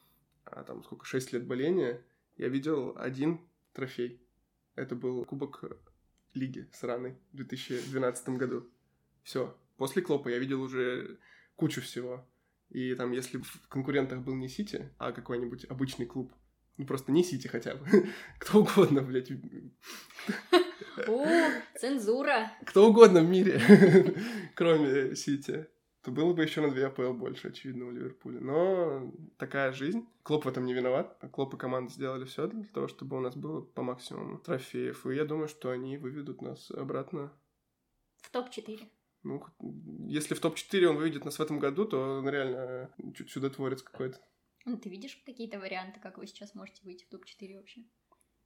[0.44, 2.02] а, там сколько, 6 лет боления,
[2.36, 3.40] я видел один
[3.72, 4.20] трофей.
[4.74, 5.64] Это был Кубок
[6.34, 8.68] Лиги сраный в 2012 году.
[9.22, 9.56] Все.
[9.76, 11.18] После Клопа я видел уже
[11.56, 12.26] кучу всего.
[12.70, 16.32] И там, если в конкурентах был не Сити, а какой-нибудь обычный клуб,
[16.76, 17.86] ну просто не Сити хотя бы,
[18.38, 19.30] кто угодно, блядь.
[21.06, 21.26] О,
[21.78, 22.52] цензура.
[22.64, 23.60] Кто угодно в мире,
[24.54, 25.66] кроме Сити
[26.02, 28.40] то было бы еще на 2 АПЛ больше, очевидно, у Ливерпуля.
[28.40, 30.08] Но такая жизнь.
[30.22, 31.18] Клоп в этом не виноват.
[31.32, 35.06] Клоп и команда сделали все для того, чтобы у нас было по максимуму трофеев.
[35.06, 37.32] И я думаю, что они выведут нас обратно.
[38.22, 38.80] В топ-4.
[39.22, 39.44] Ну,
[40.06, 44.18] если в топ-4 он выведет нас в этом году, то он реально чудотворец какой-то.
[44.64, 47.82] Ну, ты видишь какие-то варианты, как вы сейчас можете выйти в топ-4 вообще?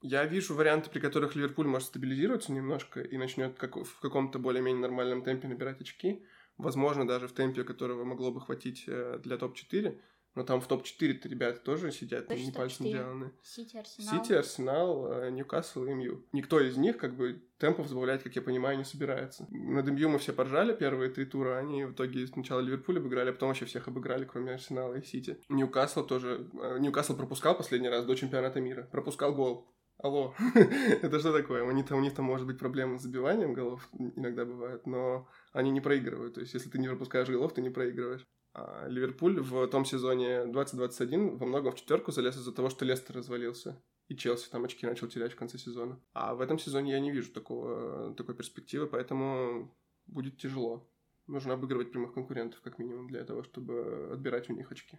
[0.00, 4.82] Я вижу варианты, при которых Ливерпуль может стабилизироваться немножко и начнет как в каком-то более-менее
[4.82, 6.24] нормальном темпе набирать очки
[6.58, 9.98] возможно, даже в темпе, которого могло бы хватить э, для топ-4,
[10.36, 12.92] Но там в топ-4-то ребята тоже сидят, Точно не пальцем топ-4.
[12.92, 13.32] деланы.
[13.42, 14.24] Сити, Арсенал.
[14.24, 16.24] Сити, Арсенал, э, Ньюкасл и МЮ.
[16.32, 19.46] Никто из них, как бы, темпов сбавлять, как я понимаю, не собирается.
[19.50, 23.32] Над МЮ мы все поржали первые три тура, они в итоге сначала Ливерпуль обыграли, а
[23.32, 25.38] потом вообще всех обыграли, кроме Арсенала и Сити.
[25.48, 26.50] Ньюкасл тоже...
[26.60, 28.88] э, Ньюкасл пропускал последний раз до чемпионата мира.
[28.90, 29.68] Пропускал гол.
[29.98, 30.34] Алло,
[31.02, 31.62] это что такое?
[31.62, 35.28] У них, там, у них там может быть проблемы с забиванием голов, иногда бывает, но
[35.52, 36.34] они не проигрывают.
[36.34, 38.26] То есть, если ты не пропускаешь голов, ты не проигрываешь.
[38.54, 43.16] А Ливерпуль в том сезоне 2021 во многом в четверку залез из-за того, что Лестер
[43.16, 43.82] развалился.
[44.08, 46.00] И Челси там очки начал терять в конце сезона.
[46.12, 49.74] А в этом сезоне я не вижу такого, такой перспективы, поэтому
[50.06, 50.88] будет тяжело.
[51.26, 54.98] Нужно обыгрывать прямых конкурентов, как минимум, для того, чтобы отбирать у них очки.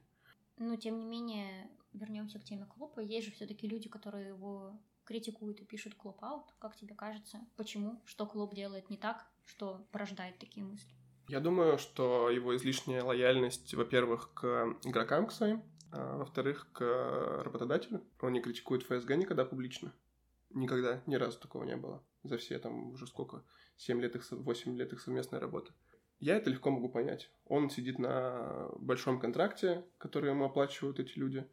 [0.57, 2.99] Но, тем не менее, вернемся к теме Клопа.
[3.01, 6.45] Есть же все-таки люди, которые его критикуют и пишут Клоп аут.
[6.59, 8.01] Как тебе кажется, почему?
[8.05, 10.93] Что Клоп делает не так, что порождает такие мысли?
[11.27, 16.81] Я думаю, что его излишняя лояльность, во-первых, к игрокам к своим, а во-вторых, к
[17.43, 18.03] работодателю.
[18.21, 19.91] Он не критикует ФСГ никогда публично.
[20.51, 22.03] Никогда, ни разу такого не было.
[22.23, 23.43] За все там уже сколько,
[23.77, 25.73] 7 лет их, со- 8 лет их совместной работы.
[26.19, 27.30] Я это легко могу понять.
[27.45, 31.47] Он сидит на большом контракте, который ему оплачивают эти люди.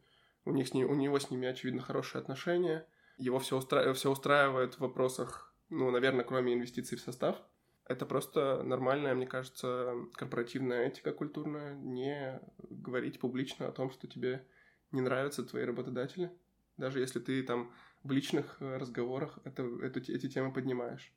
[0.45, 2.87] У, них с ним, у него с ними, очевидно, хорошие отношения.
[3.17, 3.93] Его все, устра...
[3.93, 7.37] все устраивает в вопросах, ну, наверное, кроме инвестиций в состав.
[7.85, 14.47] Это просто нормальная, мне кажется, корпоративная этика культурная, не говорить публично о том, что тебе
[14.91, 16.31] не нравятся твои работодатели,
[16.77, 17.73] даже если ты там
[18.03, 21.11] в личных э, разговорах это, эту, эти темы поднимаешь.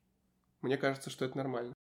[0.61, 1.76] Мне кажется, что это нормально.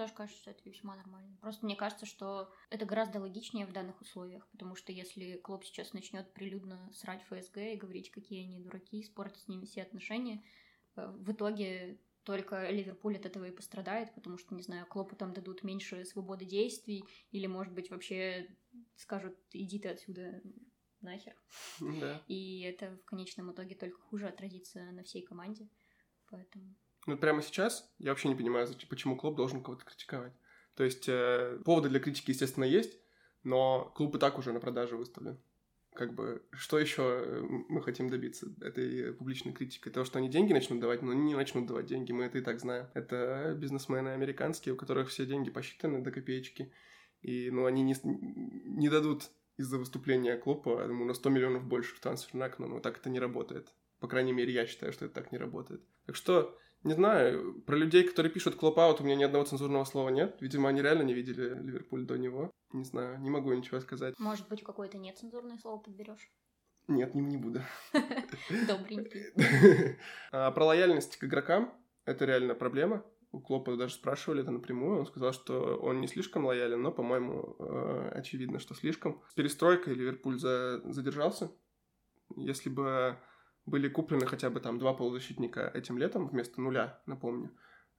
[0.00, 1.36] Тоже кажется, что это весьма нормально.
[1.42, 5.92] Просто мне кажется, что это гораздо логичнее в данных условиях, потому что если Клоп сейчас
[5.92, 10.42] начнет прилюдно срать ФСГ и говорить, какие они дураки, испортить с ними все отношения,
[10.96, 15.34] э, в итоге только Ливерпуль от этого и пострадает, потому что, не знаю, Клопу там
[15.34, 18.48] дадут меньше свободы действий, или, может быть, вообще
[18.96, 20.40] скажут, иди ты отсюда
[21.02, 21.36] нахер.
[21.78, 22.22] Да.
[22.26, 25.68] И это в конечном итоге только хуже отразится на всей команде.
[26.30, 26.74] Поэтому...
[27.06, 30.32] Ну, прямо сейчас я вообще не понимаю, почему клуб должен кого-то критиковать.
[30.74, 32.98] То есть э, поводы для критики, естественно, есть,
[33.42, 35.38] но клуб и так уже на продажу выставлен.
[35.92, 39.92] Как бы, что еще мы хотим добиться этой публичной критикой?
[39.92, 42.60] Того, что они деньги начнут давать, но не начнут давать деньги, мы это и так
[42.60, 42.86] знаем.
[42.94, 46.72] Это бизнесмены американские, у которых все деньги посчитаны до копеечки,
[47.22, 52.00] и, ну, они не, не дадут из-за выступления клуба ему на 100 миллионов больше в
[52.00, 53.74] трансферное окно, но так это не работает.
[53.98, 55.82] По крайней мере, я считаю, что это так не работает.
[56.06, 60.08] Так что, не знаю, про людей, которые пишут клоп-аут, у меня ни одного цензурного слова
[60.08, 60.36] нет.
[60.40, 62.50] Видимо, они реально не видели Ливерпуль до него.
[62.72, 64.14] Не знаю, не могу ничего сказать.
[64.18, 66.30] Может быть, какое-то нецензурное слово подберешь?
[66.88, 67.60] Нет, не, не буду.
[68.66, 69.26] Добренький.
[70.32, 73.04] А Про лояльность к игрокам это реально проблема.
[73.32, 75.00] У Клопа даже спрашивали это напрямую.
[75.00, 79.22] Он сказал, что он не слишком лоялен, но, по-моему, э, очевидно, что слишком.
[79.28, 81.52] С перестройкой Ливерпуль за- задержался.
[82.36, 83.18] Если бы
[83.66, 87.50] были куплены хотя бы там два полузащитника этим летом вместо нуля, напомню,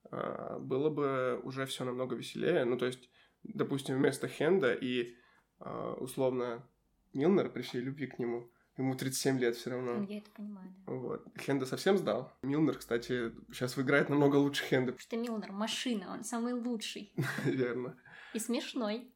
[0.10, 2.66] а, было бы уже все намного веселее.
[2.66, 3.10] Ну, то есть,
[3.44, 5.16] допустим, вместо Хенда и
[5.60, 6.68] а, условно
[7.14, 10.06] Милнер при всей любви к нему, ему 37 лет все равно.
[10.10, 10.94] Я это понимаю, да.
[10.94, 11.26] Вот.
[11.38, 12.34] Хенда совсем сдал.
[12.42, 14.94] Милнер, кстати, сейчас выиграет намного лучше Хенда.
[14.94, 17.14] Потому что Милнер машина, он самый лучший.
[17.46, 17.98] Верно.
[18.34, 19.12] И смешной,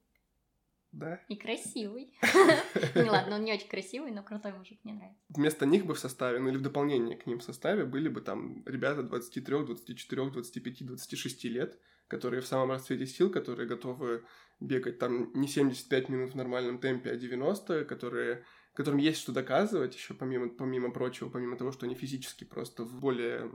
[0.95, 1.21] Да.
[1.27, 2.13] и красивый.
[2.95, 5.21] Ну ладно, он не очень красивый, но крутой мужик, мне нравится.
[5.29, 8.21] Вместо них бы в составе, ну или в дополнение к ним в составе, были бы
[8.21, 14.23] там ребята 23, 24, 25, 26 лет, которые в самом расцвете сил, которые готовы
[14.61, 19.95] бегать там не 75 минут в нормальном темпе, а 90, которые которым есть что доказывать
[19.95, 23.49] еще помимо, помимо прочего, помимо того, что они физически просто в более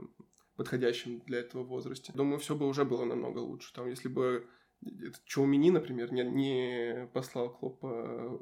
[0.55, 2.11] подходящем для этого возрасте.
[2.13, 3.73] Думаю, все бы уже было намного лучше.
[3.73, 4.47] Там, если бы
[5.25, 7.87] Чоумини, например, не, не послал Клопа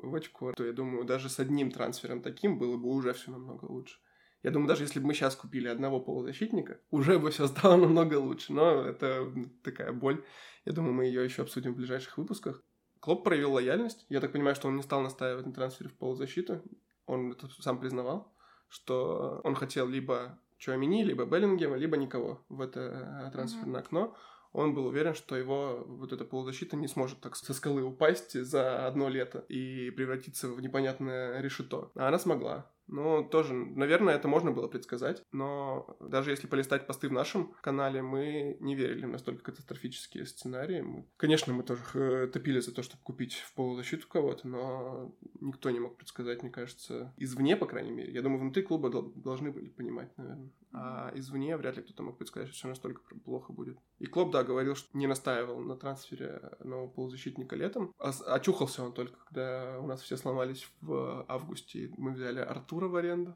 [0.01, 3.65] в очко, то я думаю, даже с одним трансфером таким было бы уже все намного
[3.65, 3.99] лучше.
[4.41, 8.15] Я думаю, даже если бы мы сейчас купили одного полузащитника, уже бы все стало намного
[8.15, 8.53] лучше.
[8.53, 9.31] Но это
[9.63, 10.23] такая боль.
[10.65, 12.63] Я думаю, мы ее еще обсудим в ближайших выпусках.
[13.01, 14.05] Клоп проявил лояльность.
[14.09, 16.61] Я так понимаю, что он не стал настаивать на трансфере в полузащиту.
[17.05, 18.33] Он это сам признавал,
[18.69, 24.15] что он хотел либо Чуамини, либо Беллингема, либо никого в это трансферное окно.
[24.51, 28.87] Он был уверен, что его вот эта полузащита не сможет так со скалы упасть за
[28.87, 31.91] одно лето и превратиться в непонятное решето.
[31.95, 32.71] А она смогла.
[32.91, 38.01] Ну, тоже, наверное, это можно было предсказать, но даже если полистать посты в нашем канале,
[38.01, 40.81] мы не верили в настолько катастрофические сценарии.
[40.81, 45.79] Мы, конечно, мы тоже топили за то, чтобы купить в полузащиту кого-то, но никто не
[45.79, 48.11] мог предсказать, мне кажется, извне, по крайней мере.
[48.11, 50.49] Я думаю, внутри клуба должны были понимать, наверное.
[50.71, 53.79] А извне вряд ли кто-то мог предсказать, что все настолько плохо будет.
[53.97, 57.91] И Клоп, да, говорил, что не настаивал на трансфере нового полузащитника летом.
[57.97, 61.91] А очухался он только, когда у нас все сломались в августе.
[61.97, 62.39] Мы взяли
[62.79, 63.35] Артура в аренду.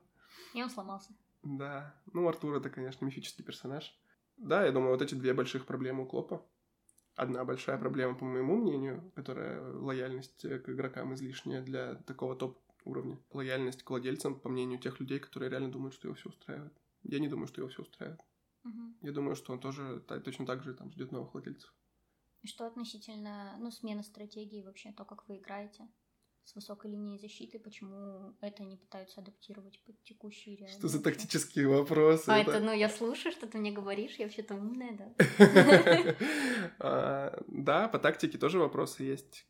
[0.53, 1.13] И он сломался.
[1.43, 1.93] Да.
[2.13, 3.93] Ну, Артур это, конечно, мифический персонаж.
[4.37, 6.45] Да, я думаю, вот эти две больших проблемы у Клопа.
[7.15, 13.19] Одна большая проблема, по моему мнению, которая лояльность к игрокам излишняя для такого топ-уровня.
[13.31, 16.73] Лояльность к владельцам, по мнению тех людей, которые реально думают, что его все устраивает.
[17.03, 18.21] Я не думаю, что его все устраивает.
[18.63, 18.95] Угу.
[19.01, 21.73] Я думаю, что он тоже точно так же там ждет новых владельцев.
[22.41, 25.87] И что относительно, ну, смены стратегии вообще, то, как вы играете?
[26.45, 30.73] С высокой линией защиты, почему это не пытаются адаптировать под текущие реалии.
[30.73, 32.29] Что за тактические вопросы?
[32.29, 36.15] А это, ну, я слушаю, что ты мне говоришь, я вообще-то умная, да?
[36.79, 39.47] А, да, по тактике тоже вопросы есть.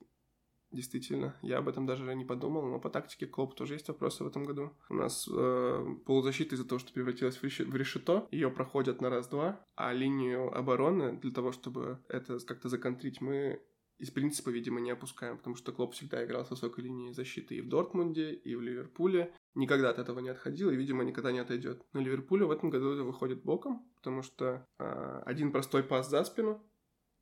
[0.71, 4.27] Действительно, я об этом даже не подумал, но по тактике Клоп тоже есть вопросы в
[4.27, 4.75] этом году.
[4.89, 9.11] У нас э, полузащита из-за того, что превратилась в, реши- в решето, ее проходят на
[9.11, 13.61] раз-два, а линию обороны для того, чтобы это как-то законтрить, мы
[13.99, 17.61] из принципа, видимо, не опускаем, потому что Клоп всегда играл с высокой линией защиты и
[17.61, 19.33] в Дортмунде, и в Ливерпуле.
[19.55, 21.85] Никогда от этого не отходил и, видимо, никогда не отойдет.
[21.93, 26.23] Но Ливерпулю в этом году это выходит боком, потому что э, один простой пас за
[26.23, 26.61] спину,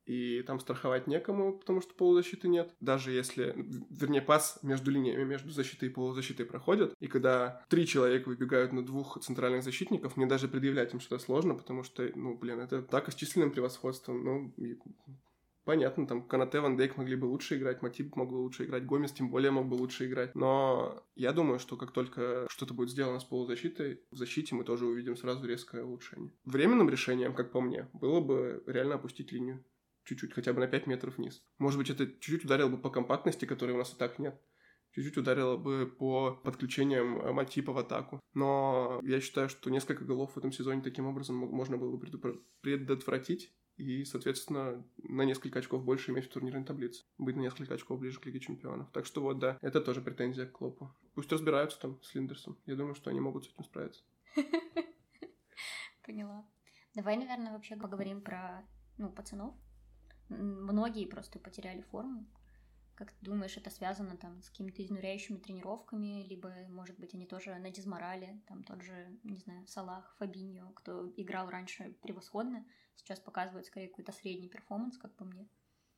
[0.04, 2.74] и там страховать некому, потому что полузащиты нет.
[2.80, 3.54] Даже если,
[3.90, 8.84] вернее, пас между линиями, между защитой и полузащитой проходит, и когда три человека выбегают на
[8.84, 13.10] двух центральных защитников, мне даже предъявлять им что-то сложно, потому что, ну, блин, это так
[13.10, 14.54] с численным превосходством, ну,
[15.64, 19.12] Понятно, там Канате, Ван Дейк могли бы лучше играть, Матип мог бы лучше играть, Гомес
[19.12, 20.34] тем более мог бы лучше играть.
[20.34, 24.86] Но я думаю, что как только что-то будет сделано с полузащитой, в защите мы тоже
[24.86, 26.32] увидим сразу резкое улучшение.
[26.44, 29.64] Временным решением, как по мне, было бы реально опустить линию
[30.04, 31.44] чуть-чуть, хотя бы на 5 метров вниз.
[31.58, 34.40] Может быть, это чуть-чуть ударило бы по компактности, которой у нас и так нет.
[34.94, 38.20] Чуть-чуть ударило бы по подключениям Матипа в атаку.
[38.34, 43.54] Но я считаю, что несколько голов в этом сезоне таким образом можно было бы предотвратить
[43.82, 48.20] и, соответственно, на несколько очков больше иметь в турнирной таблице, быть на несколько очков ближе
[48.20, 48.90] к Лиге Чемпионов.
[48.92, 50.94] Так что вот, да, это тоже претензия к Клопу.
[51.14, 52.56] Пусть разбираются там с Линдерсом.
[52.64, 54.04] Я думаю, что они могут с этим справиться.
[56.06, 56.46] Поняла.
[56.94, 58.64] Давай, наверное, вообще поговорим про,
[58.98, 59.54] ну, пацанов.
[60.28, 62.26] Многие просто потеряли форму.
[62.94, 67.58] Как ты думаешь, это связано там с какими-то изнуряющими тренировками, либо, может быть, они тоже
[67.58, 72.64] на дизморале, там тот же, не знаю, Салах, Фабиньо, кто играл раньше превосходно,
[72.96, 75.48] сейчас показывают скорее какой-то средний перформанс, как по мне.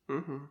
[0.07, 0.49] Угу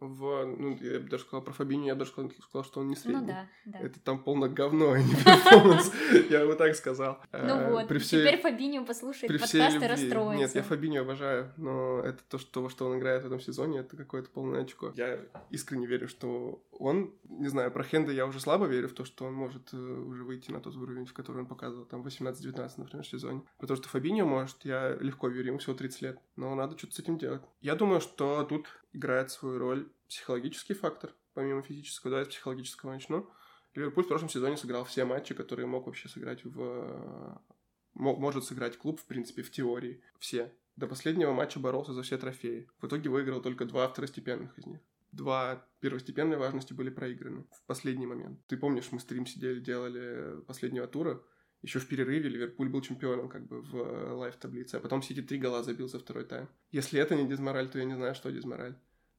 [0.00, 3.20] в, ну, я бы даже сказал про Фабиньо, я даже сказал, что он не средний.
[3.20, 3.78] Ну да, да.
[3.80, 5.92] Это там полное говно, а не перформанс,
[6.30, 7.20] я бы так сказал.
[7.32, 10.38] Ну э, вот, теперь Фабиньо послушает подкаст и расстроится.
[10.38, 13.80] Нет, я Фабиньо обожаю, но это то, что, во что он играет в этом сезоне,
[13.80, 14.92] это какое-то полное очко.
[14.96, 19.04] Я искренне верю, что он, не знаю, про Хенда я уже слабо верю в то,
[19.04, 22.72] что он может э, уже выйти на тот уровень, в который он показывал там 18-19,
[22.76, 23.42] например, в сезоне.
[23.58, 26.98] Потому что Фабиньо может, я легко верю, ему всего 30 лет, но надо что-то с
[26.98, 27.42] этим делать.
[27.60, 33.30] Я думаю, что тут играет свою роль психологический фактор, помимо физического, давай с психологического начну.
[33.74, 37.40] Ливерпуль в прошлом сезоне сыграл все матчи, которые мог вообще сыграть в...
[37.94, 40.02] Может сыграть клуб, в принципе, в теории.
[40.18, 40.52] Все.
[40.76, 42.68] До последнего матча боролся за все трофеи.
[42.80, 44.80] В итоге выиграл только два второстепенных из них.
[45.12, 48.38] Два первостепенной важности были проиграны в последний момент.
[48.46, 51.22] Ты помнишь, мы стрим сидели, делали последнего тура,
[51.66, 55.62] еще в перерыве Ливерпуль был чемпионом как бы в live-таблице, а потом Сити три гола
[55.62, 56.48] забил за второй тайм.
[56.70, 58.76] Если это не дизмораль, то я не знаю, что дизмораль.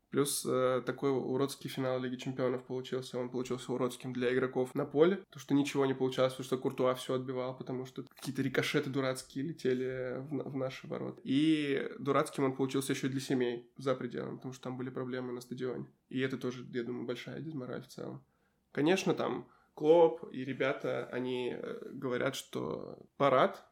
[0.10, 3.20] Плюс э, такой уродский финал Лиги Чемпионов получился.
[3.20, 5.22] Он получился уродским для игроков на поле.
[5.30, 9.44] То, что ничего не получалось, потому что Куртуа все отбивал, потому что какие-то рикошеты дурацкие
[9.44, 11.20] летели в, в наши ворота.
[11.26, 15.42] И дурацким он получился еще для семей за пределом, потому что там были проблемы на
[15.42, 15.86] стадионе.
[16.08, 18.24] И это тоже, я думаю, большая дизмораль в целом.
[18.72, 23.64] Конечно, там Клоп и ребята, они э, говорят, что парад,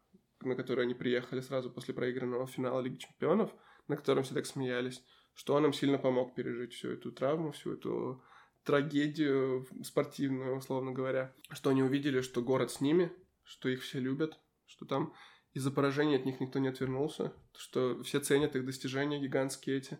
[0.41, 3.51] на который они приехали сразу после проигранного финала Лиги Чемпионов,
[3.87, 7.73] на котором все так смеялись, что он им сильно помог пережить всю эту травму, всю
[7.73, 8.23] эту
[8.63, 11.33] трагедию спортивную, условно говоря.
[11.49, 13.11] Что они увидели, что город с ними,
[13.43, 15.11] что их все любят, что там
[15.53, 19.97] из-за поражения от них никто не отвернулся, что все ценят их достижения гигантские эти.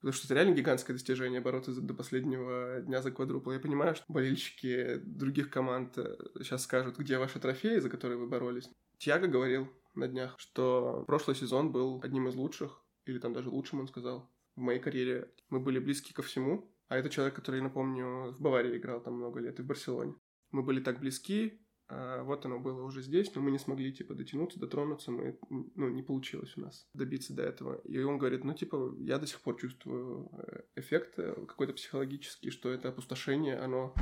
[0.00, 3.50] Потому что это реально гигантское достижение бороться до последнего дня за квадрупл.
[3.50, 5.96] Я понимаю, что болельщики других команд
[6.36, 8.70] сейчас э, скажут, где ваши трофеи, за которые вы боролись.
[8.98, 13.80] Тьяго говорил на днях, что прошлый сезон был одним из лучших, или там даже лучшим,
[13.80, 15.32] он сказал, в моей карьере.
[15.50, 16.72] Мы были близки ко всему.
[16.88, 20.14] А это человек, который, напомню, в Баварии играл там много лет и в Барселоне.
[20.50, 24.60] мы были так близки, вот оно было уже здесь, но мы не смогли, типа, дотянуться,
[24.60, 25.38] дотронуться, мы,
[25.74, 27.76] ну, не получилось у нас добиться до этого.
[27.84, 32.50] И он говорит, ну, типа, я до сих пор чувствую э, эффект э, какой-то психологический,
[32.50, 33.94] что это опустошение, оно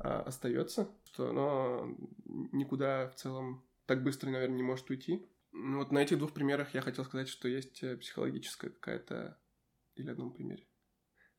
[0.00, 5.26] а, остается, что оно никуда в целом так быстро, наверное, не может уйти.
[5.52, 9.38] Ну, вот на этих двух примерах я хотел сказать, что есть э, психологическая какая-то...
[9.96, 10.67] Или одном примере.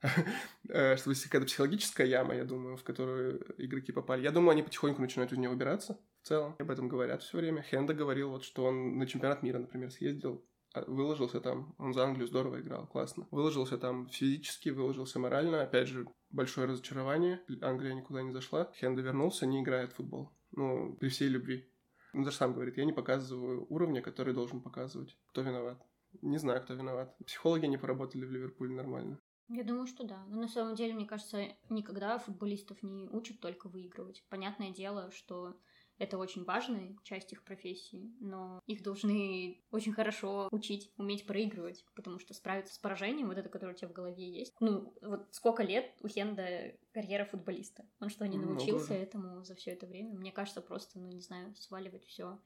[0.71, 4.21] Э, что есть какая-то психологическая яма, я думаю, в которую игроки попали.
[4.21, 6.55] Я думаю, они потихоньку начинают из нее выбираться в целом.
[6.59, 7.63] Об этом говорят все время.
[7.63, 12.03] Хенда говорил, вот, что он на чемпионат мира, например, съездил, а, выложился там, он за
[12.03, 13.27] Англию здорово играл, классно.
[13.31, 18.71] Выложился там физически, выложился морально, опять же, большое разочарование, Англия никуда не зашла.
[18.75, 20.31] Хенда вернулся, не играет в футбол.
[20.51, 21.67] Ну, при всей любви.
[22.13, 25.17] Он даже сам говорит, я не показываю уровня, который должен показывать.
[25.29, 25.81] Кто виноват?
[26.21, 27.15] Не знаю, кто виноват.
[27.25, 29.19] Психологи не поработали в Ливерпуле нормально.
[29.49, 30.23] Я думаю, что да.
[30.27, 34.23] Но на самом деле, мне кажется, никогда футболистов не учат только выигрывать.
[34.29, 35.55] Понятное дело, что
[35.97, 42.19] это очень важная часть их профессии, но их должны очень хорошо учить, уметь проигрывать, потому
[42.19, 44.55] что справиться с поражением, вот это, которое у тебя в голове есть.
[44.61, 47.85] Ну, вот сколько лет у Хенда карьера футболиста?
[47.99, 49.03] Он что, не научился Много.
[49.03, 50.13] этому за все это время?
[50.13, 52.39] Мне кажется, просто, ну, не знаю, сваливать все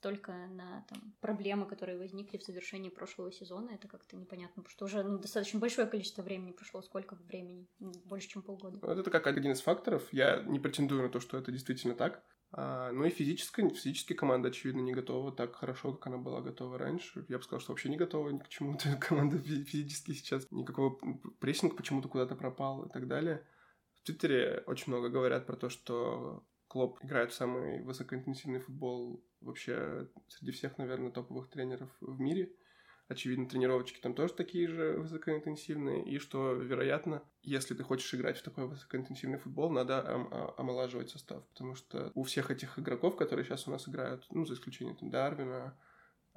[0.00, 4.84] только на там, проблемы, которые возникли в завершении прошлого сезона, это как-то непонятно, потому что
[4.84, 6.82] уже ну, достаточно большое количество времени прошло.
[6.82, 7.68] Сколько времени?
[8.04, 8.78] Больше, чем полгода.
[8.82, 10.12] Вот это как один из факторов.
[10.12, 12.22] Я не претендую на то, что это действительно так.
[12.52, 16.78] А, ну и физически, физически команда, очевидно, не готова так хорошо, как она была готова
[16.78, 17.24] раньше.
[17.28, 18.96] Я бы сказал, что вообще не готова ни к чему-то.
[19.00, 20.98] Команда физически сейчас никакого
[21.40, 23.46] прессинга почему-то куда-то пропал и так далее.
[23.94, 26.44] В Твиттере очень много говорят про то, что
[26.76, 32.52] Клоп играет самый высокоинтенсивный футбол вообще среди всех, наверное, топовых тренеров в мире.
[33.08, 38.42] Очевидно, тренировочки там тоже такие же высокоинтенсивные, и что, вероятно, если ты хочешь играть в
[38.42, 43.66] такой высокоинтенсивный футбол, надо ом- омолаживать состав, потому что у всех этих игроков, которые сейчас
[43.66, 45.80] у нас играют, ну, за исключением там, Дарвина,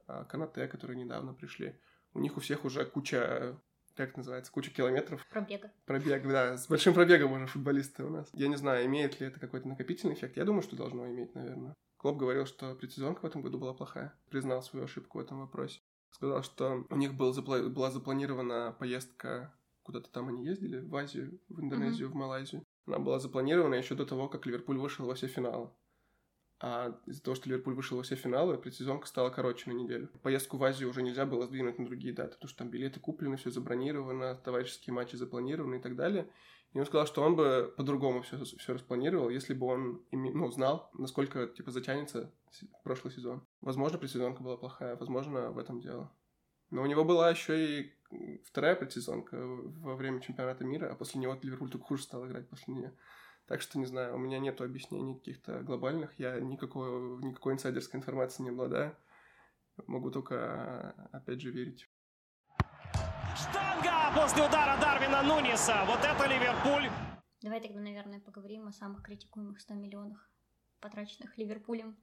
[0.08, 1.78] а, Канате, которые недавно пришли,
[2.14, 3.60] у них у всех уже куча
[4.00, 5.28] как это называется, куча километров.
[5.30, 5.72] Пробега.
[5.86, 6.58] Пробег, да.
[6.58, 8.30] С большим пробегом уже футболисты у нас.
[8.34, 10.38] Я не знаю, имеет ли это какой-то накопительный эффект.
[10.38, 11.74] Я думаю, что должно иметь, наверное.
[11.97, 14.14] Клоп говорил, что предсезонка в этом году была плохая.
[14.30, 15.82] Признал свою ошибку в этом вопросе.
[16.12, 17.60] Сказал, что у них был запла...
[17.64, 22.12] была запланирована поездка куда-то там они ездили, в Азию, в Индонезию, mm-hmm.
[22.12, 22.64] в Малайзию.
[22.86, 25.72] Она была запланирована еще до того, как Ливерпуль вышел во все финалы.
[26.62, 30.10] А из-за того, что Ливерпуль вышел во все финалы, предсезонка стала короче на неделю.
[30.22, 33.38] Поездку в Азию уже нельзя было сдвинуть на другие даты, потому что там билеты куплены,
[33.38, 36.30] все забронировано, товарищеские матчи запланированы и так далее.
[36.74, 40.91] И он сказал, что он бы по-другому все, все распланировал, если бы он ну, знал,
[40.93, 42.32] насколько типа затянется
[42.84, 43.47] прошлый сезон.
[43.62, 46.12] Возможно, предсезонка была плохая, возможно, в этом дело.
[46.72, 47.93] Но у него была еще и
[48.43, 52.74] вторая предсезонка во время чемпионата мира, а после него Ливерпуль только хуже стал играть после
[52.74, 52.93] нее.
[53.50, 58.43] Так что, не знаю, у меня нет объяснений каких-то глобальных, я никакой, никакой инсайдерской информации
[58.43, 58.95] не обладаю.
[59.88, 61.89] Могу только, опять же, верить.
[63.36, 65.84] Штанга после удара Дарвина Нуниса.
[65.88, 66.91] Вот это Ливерпуль.
[67.41, 70.30] Давай тогда, наверное, поговорим о самых критикуемых 100 миллионах,
[70.80, 71.97] потраченных Ливерпулем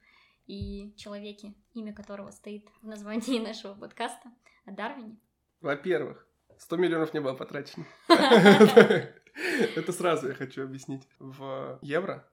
[0.47, 4.33] и человеке, имя которого стоит в названии нашего подкаста,
[4.65, 5.21] о Дарвине.
[5.61, 6.27] Во-первых,
[6.59, 7.87] 100 миллионов не было потрачено.
[9.75, 11.09] Это сразу я хочу объяснить.
[11.19, 12.29] В евро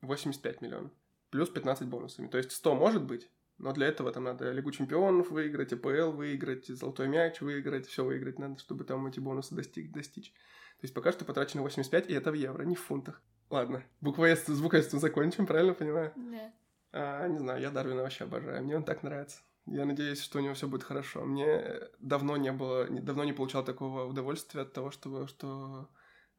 [0.00, 0.90] 85 миллионов.
[1.30, 2.26] Плюс 15 бонусами.
[2.26, 6.66] То есть 100 может быть, но для этого там надо Лигу Чемпионов выиграть, АПЛ выиграть,
[6.66, 10.32] Золотой мяч выиграть, все выиграть надо, чтобы там эти бонусы достиг, достичь.
[10.32, 13.22] То есть пока что потрачено 85, и это в евро, не в фунтах.
[13.50, 16.12] Ладно, буквоедство, звукоедство закончим, правильно понимаю?
[16.16, 16.52] Да.
[16.92, 19.38] А, не знаю, я Дарвина вообще обожаю, мне он так нравится.
[19.66, 21.24] Я надеюсь, что у него все будет хорошо.
[21.24, 21.62] Мне
[22.00, 25.88] давно не было, давно не получал такого удовольствия от того, что, что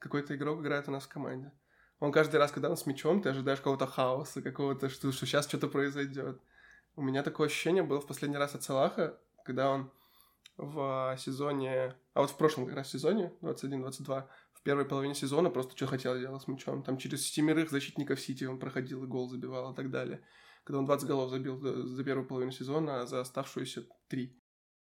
[0.04, 1.51] какой-то игрок играет у нас в команде.
[1.99, 5.47] Он каждый раз, когда он с мячом, ты ожидаешь какого-то хаоса, какого-то, что, что сейчас
[5.47, 6.41] что-то произойдет.
[6.97, 9.89] У меня такое ощущение было в последний раз от Салаха, когда он
[10.58, 11.95] в сезоне...
[12.14, 16.20] А вот в прошлом как раз сезоне, 21-22, в первой половине сезона просто что хотел
[16.20, 16.84] делать с мячом.
[16.84, 20.22] Там через семерых защитников Сити он проходил и гол забивал и так далее.
[20.66, 24.38] Когда он 20 голов забил за первую половину сезона, а за оставшуюся 3.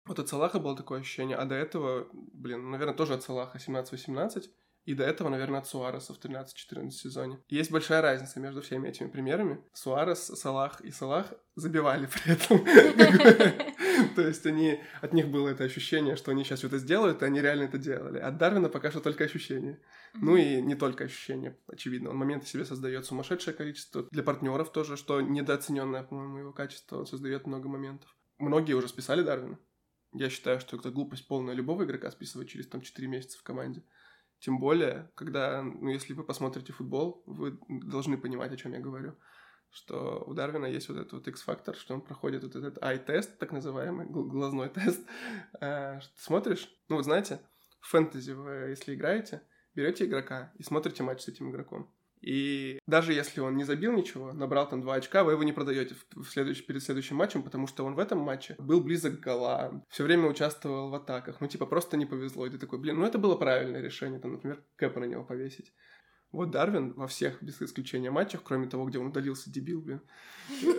[0.07, 4.51] Вот от Салаха было такое ощущение, а до этого, блин, наверное, тоже от Салаха 17-18,
[4.85, 7.39] и до этого, наверное, от Суареса в 13-14 сезоне.
[7.49, 9.63] есть большая разница между всеми этими примерами.
[9.73, 12.65] Суарес, Салах и Салах забивали при этом.
[14.17, 17.41] То есть они, от них было это ощущение, что они сейчас что-то сделают, и они
[17.41, 18.19] реально это делали.
[18.19, 19.81] От Дарвина пока что только ощущение.
[20.15, 22.11] Ну и не только ощущение, очевидно.
[22.11, 24.09] Он моменты себе создает сумасшедшее количество.
[24.11, 26.99] Для партнеров тоже, что недооцененное, по-моему, его качество.
[26.99, 28.15] Он создает много моментов.
[28.39, 29.59] Многие уже списали Дарвина.
[30.13, 33.83] Я считаю, что это глупость полная любого игрока списывать через там 4 месяца в команде.
[34.43, 39.17] Тем более, когда, ну, если вы посмотрите футбол, вы должны понимать, о чем я говорю.
[39.71, 43.53] Что у Дарвина есть вот этот вот X-фактор, что он проходит вот этот eye-тест, так
[43.53, 45.01] называемый, глазной тест.
[45.61, 47.41] А, смотришь, ну, вот знаете,
[47.81, 49.43] в фэнтези вы, если играете,
[49.77, 51.89] берете игрока и смотрите матч с этим игроком.
[52.23, 55.97] И даже если он не забил ничего, набрал там два очка, вы его не продаете
[56.15, 59.85] в следующий, перед следующим матчем, потому что он в этом матче был близок к голам,
[59.89, 61.41] все время участвовал в атаках.
[61.41, 62.47] Ну, типа, просто не повезло.
[62.47, 65.73] И ты такой, блин, ну это было правильное решение, там, например, Кэпа на него повесить.
[66.31, 70.01] Вот Дарвин во всех, без исключения матчах, кроме того, где он удалился, дебил, блин,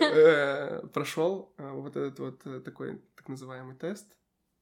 [0.00, 4.16] э, прошел э, вот этот вот э, такой так называемый тест,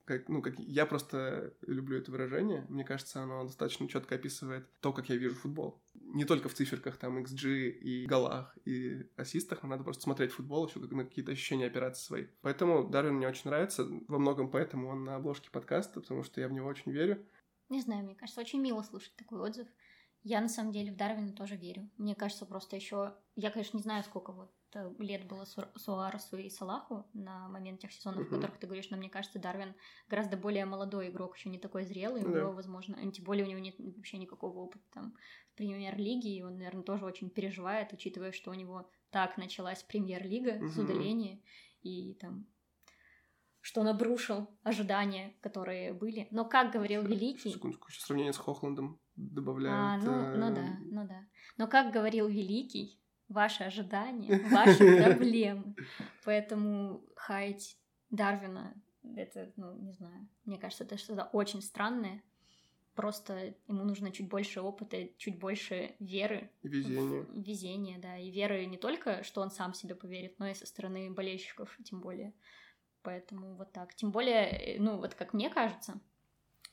[0.05, 2.67] как, ну, как я просто люблю это выражение.
[2.69, 5.81] Мне кажется, оно достаточно четко описывает то, как я вижу футбол.
[6.13, 10.67] Не только в циферках, там, XG и голах, и ассистах, но надо просто смотреть футбол,
[10.67, 12.27] еще на какие-то ощущения операции свои.
[12.43, 13.87] Поэтому Дарвин мне очень нравится.
[14.09, 17.27] Во многом поэтому он на обложке подкаста, потому что я в него очень верю.
[17.71, 19.67] Не знаю, мне кажется, очень мило слушать такой отзыв.
[20.23, 21.91] Я на самом деле в Дарвина тоже верю.
[21.97, 23.15] Мне кажется, просто еще...
[23.35, 24.53] Я, конечно, не знаю, сколько вот
[24.99, 25.45] лет было
[25.77, 28.27] Суаресу и Салаху на момент тех сезонов, uh-huh.
[28.27, 29.75] о которых ты говоришь, но мне кажется, Дарвин
[30.09, 33.61] гораздо более молодой игрок, еще не такой зрелый, у него, возможно, тем более у него
[33.61, 35.15] нет вообще никакого опыта там
[35.53, 40.53] в премьер-лиге, и он, наверное, тоже очень переживает, учитывая, что у него так началась премьер-лига
[40.53, 40.69] uh-huh.
[40.69, 41.41] с удаления,
[41.83, 42.47] и там
[43.63, 46.27] что он обрушил ожидания, которые были.
[46.33, 47.51] Но, как говорил Великий...
[47.51, 50.05] Секундочку, еще сравнение с Хохландом добавляют.
[50.05, 50.37] А, ну, э...
[50.37, 51.27] ну да, ну да.
[51.57, 53.01] Но, как говорил Великий,
[53.33, 55.75] ваши ожидания, ваши проблемы.
[56.25, 57.77] Поэтому хаять
[58.11, 58.75] Дарвина,
[59.17, 62.23] это, ну, не знаю, мне кажется, это что-то очень странное.
[62.95, 66.51] Просто ему нужно чуть больше опыта, чуть больше веры.
[66.63, 67.27] И везения.
[67.33, 68.19] Везения, да.
[68.19, 72.01] И веры не только, что он сам себе поверит, но и со стороны болельщиков, тем
[72.01, 72.35] более.
[73.03, 73.95] Поэтому вот так.
[73.95, 76.01] Тем более, э, ну, вот как мне кажется,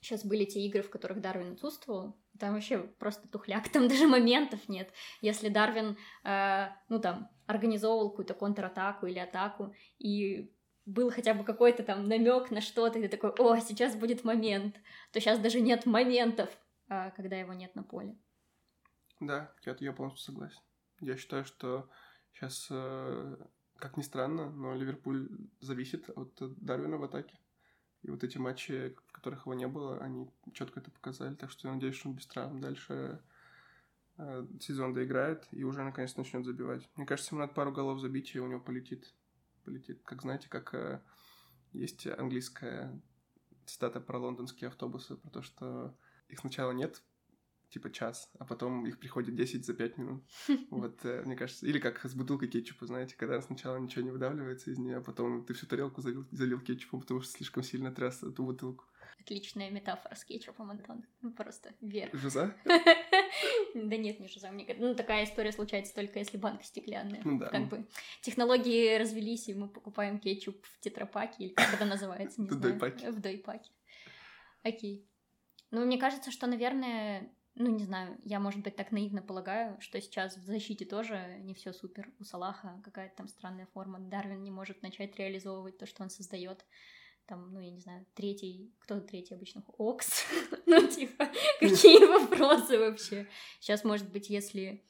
[0.02, 4.68] сейчас были те игры, в которых Дарвин отсутствовал, там вообще просто тухляк, там даже моментов
[4.70, 4.91] нет.
[5.22, 10.54] Если Дарвин, э, ну, там, организовывал какую-то контратаку или атаку, и
[10.86, 14.76] был хотя бы какой-то там намек на что-то, и ты такой, о, сейчас будет момент,
[15.12, 16.50] то сейчас даже нет моментов,
[16.89, 18.18] э, когда его нет на поле.
[19.20, 20.62] Да, я, я полностью согласен.
[21.02, 21.89] Я считаю, что
[22.34, 23.38] сейчас э,
[23.80, 25.30] как ни странно, но Ливерпуль
[25.62, 27.38] зависит от Дарвина в атаке.
[28.02, 31.36] И вот эти матчи, которых его не было, они четко это показали.
[31.36, 33.22] Так что я надеюсь, что он без травм дальше
[34.17, 36.89] э, сезон доиграет и уже наконец начнет забивать.
[36.95, 39.13] Мне кажется, ему надо пару голов забить, и у него полетит.
[39.65, 40.01] Полетит.
[40.03, 41.01] Как знаете, как э,
[41.74, 42.99] есть английская
[43.65, 45.95] цитата про лондонские автобусы, про то, что
[46.30, 47.03] их сначала нет
[47.70, 50.24] типа час, а потом их приходит 10 за 5 минут.
[50.72, 54.72] Вот, э, мне кажется, или как с бутылкой кетчупа, знаете, когда сначала ничего не выдавливается
[54.72, 58.24] из нее, а потом ты всю тарелку залил, залил кетчупом, потому что слишком сильно тряс
[58.24, 58.86] эту бутылку.
[59.30, 61.05] Отличная метафора с кетчупом, Антон.
[61.21, 62.11] Ну, просто вверх.
[62.15, 62.51] Жиза?
[63.75, 64.49] Да нет, не жиза.
[64.49, 67.21] Мне ну, такая история случается только если банка стеклянная.
[67.23, 67.49] Ну, да.
[67.49, 67.88] Как бы
[68.23, 72.73] технологии развелись, и мы покупаем кетчуп в тетрапаке, или как это называется, не знаю.
[73.11, 73.69] В дойпаке.
[74.63, 75.07] Окей.
[75.69, 80.01] Ну, мне кажется, что, наверное, ну, не знаю, я, может быть, так наивно полагаю, что
[80.01, 82.11] сейчас в защите тоже не все супер.
[82.19, 83.99] У Салаха какая-то там странная форма.
[83.99, 86.65] Дарвин не может начать реализовывать то, что он создает.
[87.30, 89.63] Там, ну, я не знаю, третий, кто третий обычно?
[89.77, 90.23] Окс?
[90.65, 93.27] ну, типа, какие вопросы вообще?
[93.59, 94.84] Сейчас, может быть, если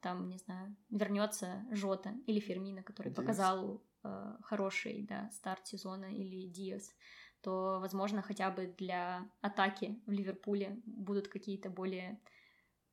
[0.00, 6.46] там, не знаю, вернется Жота или Фермина, который показал э, хороший, да, старт сезона, или
[6.46, 6.92] Диас,
[7.40, 12.20] то, возможно, хотя бы для атаки в Ливерпуле будут какие-то более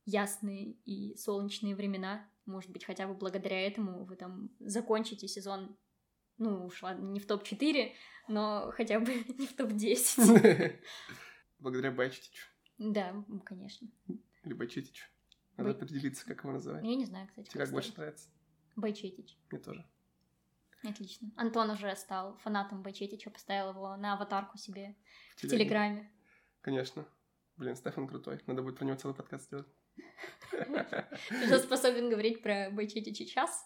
[0.06, 2.28] ясные и солнечные времена.
[2.48, 5.78] Может быть, хотя бы благодаря этому вы там закончите сезон,
[6.38, 7.94] ну, уж ладно, не в топ-4,
[8.28, 10.80] но хотя бы не в топ-10.
[11.60, 12.48] Благодаря Байчетичу.
[12.78, 13.88] Да, конечно.
[14.44, 15.06] Или Байчетичу.
[15.58, 16.84] Надо определиться, как его называть.
[16.84, 17.50] Я не знаю, кстати.
[17.50, 18.30] Тебе как больше нравится?
[18.76, 19.38] Байчетич.
[19.50, 19.86] Мне тоже.
[20.84, 21.32] Отлично.
[21.36, 24.96] Антон уже стал фанатом Байчетича, поставил его на аватарку себе
[25.36, 26.12] в, в Телеграме.
[26.62, 27.08] Конечно.
[27.56, 28.40] Блин, Стефан крутой.
[28.46, 29.68] Надо будет про него целый подкаст сделать.
[30.52, 33.66] Ты же способен говорить про Байчетича час?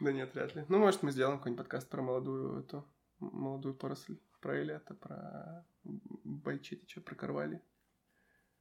[0.00, 0.64] Да нет, вряд ли.
[0.68, 2.84] Ну, может, мы сделаем какой-нибудь подкаст про молодую эту
[3.18, 4.18] молодую поросль.
[4.40, 7.62] Про Элиота, про Байчетича, про Карвали.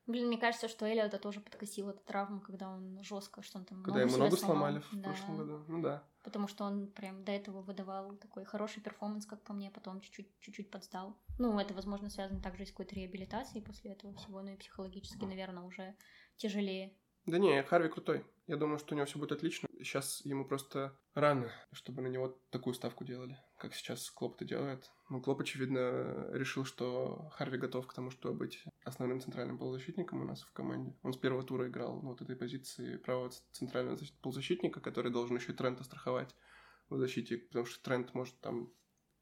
[0.07, 3.83] Блин, мне кажется, что Элиота тоже подкосил эту травму, когда он жестко, что он там
[3.83, 5.09] Когда ему ногу сломали в да.
[5.09, 5.65] прошлом году.
[5.67, 6.03] Ну да.
[6.23, 10.39] Потому что он прям до этого выдавал такой хороший перформанс, как по мне, потом чуть-чуть,
[10.39, 11.17] чуть-чуть подстал.
[11.39, 15.25] Ну, это, возможно, связано также и с какой-то реабилитацией после этого всего, ну и психологически,
[15.25, 15.95] наверное, уже
[16.37, 16.95] тяжелее.
[17.25, 18.23] Да не, Харви крутой.
[18.47, 19.67] Я думаю, что у него все будет отлично.
[19.79, 23.37] Сейчас ему просто рано, чтобы на него такую ставку делали.
[23.57, 24.91] как сейчас Клоп это делает.
[25.09, 30.25] Ну, Клоп, очевидно, решил, что Харви готов к тому, чтобы быть основным центральным полузащитником у
[30.25, 30.95] нас в команде.
[31.01, 35.53] Он с первого тура играл на вот этой позиции правого центрального полузащитника, который должен еще
[35.53, 36.35] и Трента страховать
[36.89, 38.71] в защите, потому что Трент может там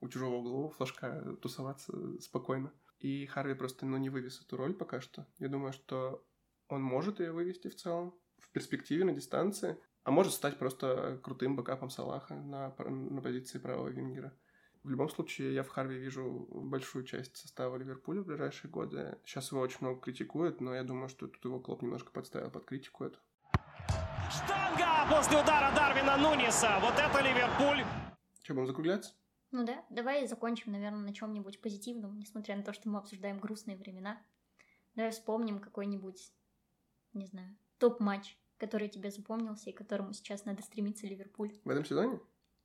[0.01, 2.74] у чужого углового флажка тусоваться спокойно.
[2.99, 5.26] И Харви просто, ну, не вывез эту роль пока что.
[5.38, 6.26] Я думаю, что
[6.74, 11.55] он может ее вывести в целом, в перспективе, на дистанции, а может стать просто крутым
[11.55, 14.34] бэкапом Салаха на, на позиции правого вингера.
[14.84, 19.17] В любом случае, я в Харви вижу большую часть состава Ливерпуля в ближайшие годы.
[19.24, 22.65] Сейчас его очень много критикуют, но я думаю, что тут его Клоп немножко подставил под
[22.65, 23.19] критику эту.
[24.30, 26.80] Штанга после удара Дарвина Нуниса.
[26.82, 27.86] Вот это Ливерпуль.
[28.43, 29.13] Что, будем закругляться?
[29.51, 33.78] Ну да, давай закончим, наверное, на чем-нибудь позитивном, несмотря на то, что мы обсуждаем грустные
[33.78, 34.21] времена.
[34.95, 36.34] Давай вспомним какой-нибудь,
[37.14, 41.53] не знаю, топ-матч, который тебе запомнился и к которому сейчас надо стремиться Ливерпуль.
[41.64, 42.20] В этом сезоне?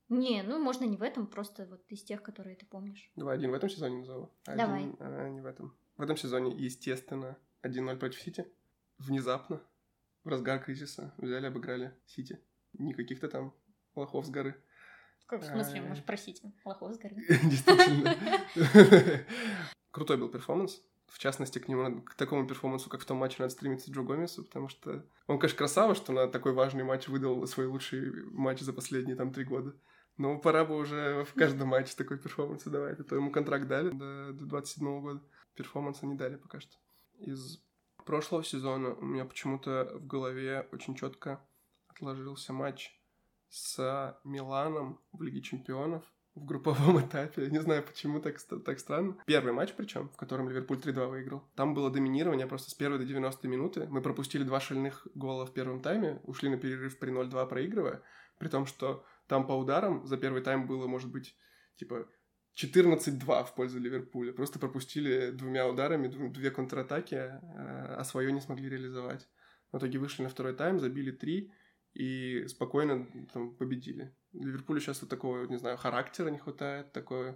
[0.09, 3.11] Не, ну можно не в этом, просто вот из тех, которые ты помнишь.
[3.15, 4.31] Давай один в этом сезоне назову.
[4.47, 4.97] Один, Давай.
[5.01, 5.77] А, не в этом.
[5.97, 8.47] В этом сезоне, естественно, 1-0 против Сити.
[8.99, 9.61] Внезапно,
[10.25, 12.41] в разгар кризиса, взяли, обыграли Сити.
[12.73, 13.55] Никаких-то там
[13.95, 14.55] лохов с горы.
[15.27, 17.17] Как в смысле, можешь просить лохов с горы?
[17.29, 18.17] Действительно.
[19.91, 20.83] Крутой был перформанс.
[21.09, 24.45] В частности, к нему, к такому перформансу, как в том матче, надо стремиться Джо Гомесу,
[24.45, 28.73] потому что он, конечно, красава, что на такой важный матч выдал свой лучший матч за
[28.73, 29.75] последние там три года.
[30.19, 32.99] Но пора бы уже в каждом матче такой перформанс давать.
[33.01, 35.23] А то ему контракт дали до, до 27 года.
[35.55, 36.77] Перформанса не дали пока что.
[37.19, 37.63] Из
[38.05, 41.41] прошлого сезона у меня почему-то в голове очень четко
[41.89, 42.99] отложился матч
[43.49, 46.05] с Миланом в Лиге Чемпионов
[46.39, 47.49] в групповом этапе.
[47.51, 49.17] Не знаю, почему так, так странно.
[49.27, 51.45] Первый матч причем, в котором Ливерпуль 3-2 выиграл.
[51.55, 53.87] Там было доминирование просто с первой до 90 минуты.
[53.89, 58.03] Мы пропустили два шальных гола в первом тайме, ушли на перерыв при 0-2 проигрывая.
[58.39, 61.37] При том, что там по ударам за первый тайм было, может быть,
[61.77, 62.09] типа
[62.57, 64.33] 14-2 в пользу Ливерпуля.
[64.33, 69.29] Просто пропустили двумя ударами, две контратаки, э, а свое не смогли реализовать.
[69.71, 71.53] В итоге вышли на второй тайм, забили три
[71.99, 74.15] и спокойно там победили.
[74.33, 77.35] Ливерпулю сейчас вот такого, не знаю, характера не хватает, такой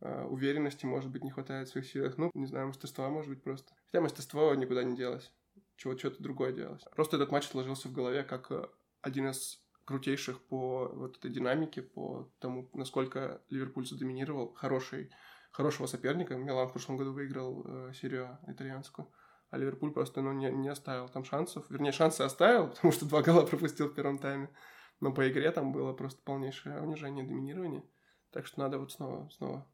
[0.00, 2.18] э, уверенности, может быть, не хватает в своих силах.
[2.18, 3.72] Ну, не знаю, мастерства, может быть, просто.
[3.86, 5.32] Хотя мастерство никуда не делось.
[5.76, 6.82] Чего, что-то другое делалось.
[6.96, 8.66] Просто этот матч отложился в голове как э,
[9.00, 14.52] один из крутейших по вот этой динамике, по тому, насколько Ливерпуль задоминировал.
[14.54, 15.10] Хороший,
[15.52, 16.34] хорошего соперника.
[16.34, 19.08] Милан в прошлом году выиграл э, серию итальянскую
[19.50, 21.68] а Ливерпуль просто ну, не, не оставил там шансов.
[21.70, 24.48] Вернее, шансы оставил, потому что два гола пропустил в первом тайме.
[25.00, 27.82] Но по игре там было просто полнейшее унижение, доминирование.
[28.30, 29.66] Так что надо вот снова, снова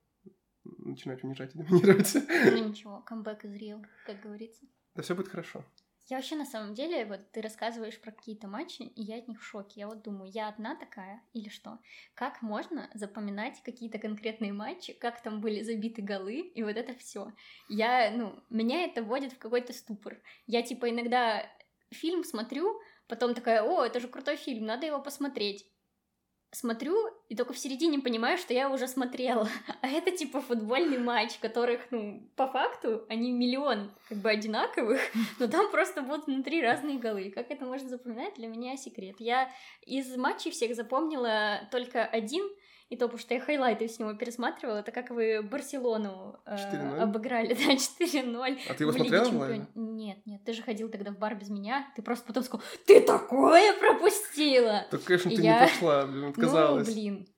[0.64, 2.14] начинать унижать и доминировать.
[2.14, 4.66] Ну ничего, камбэк из Рио, как говорится.
[4.94, 5.64] Да все будет хорошо.
[6.08, 9.40] Я вообще на самом деле, вот ты рассказываешь про какие-то матчи, и я от них
[9.40, 9.80] в шоке.
[9.80, 11.80] Я вот думаю, я одна такая или что?
[12.14, 17.32] Как можно запоминать какие-то конкретные матчи, как там были забиты голы, и вот это все.
[17.68, 20.20] Я, ну, меня это вводит в какой-то ступор.
[20.46, 21.44] Я типа иногда
[21.90, 25.66] фильм смотрю, потом такая, о, это же крутой фильм, надо его посмотреть
[26.56, 26.96] смотрю
[27.28, 29.48] и только в середине понимаю, что я уже смотрела.
[29.82, 35.00] А это типа футбольный матч, которых, ну, по факту, они миллион как бы одинаковых,
[35.38, 37.30] но там просто будут внутри разные голы.
[37.30, 39.16] Как это можно запоминать, для меня секрет.
[39.18, 39.50] Я
[39.82, 42.48] из матчей всех запомнила только один—
[42.88, 47.54] и то, потому что я хайлайты с него пересматривала, это как вы Барселону э, обыграли,
[47.66, 48.58] да, 4-0.
[48.68, 49.68] А ты его смотрела Чемпион...
[49.74, 53.00] Нет, нет, ты же ходил тогда в бар без меня, ты просто потом сказал, ты
[53.00, 54.86] такое пропустила!
[54.90, 55.60] Так, конечно, ты я...
[55.60, 56.86] не пошла, блин, отказалась.
[56.86, 57.28] Ну, блин,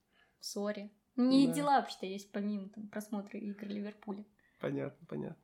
[0.40, 0.92] сори.
[1.16, 1.52] Не да.
[1.54, 4.24] дела вообще-то есть, помимо там, просмотра игр Ливерпуля.
[4.60, 5.42] Понятно, понятно.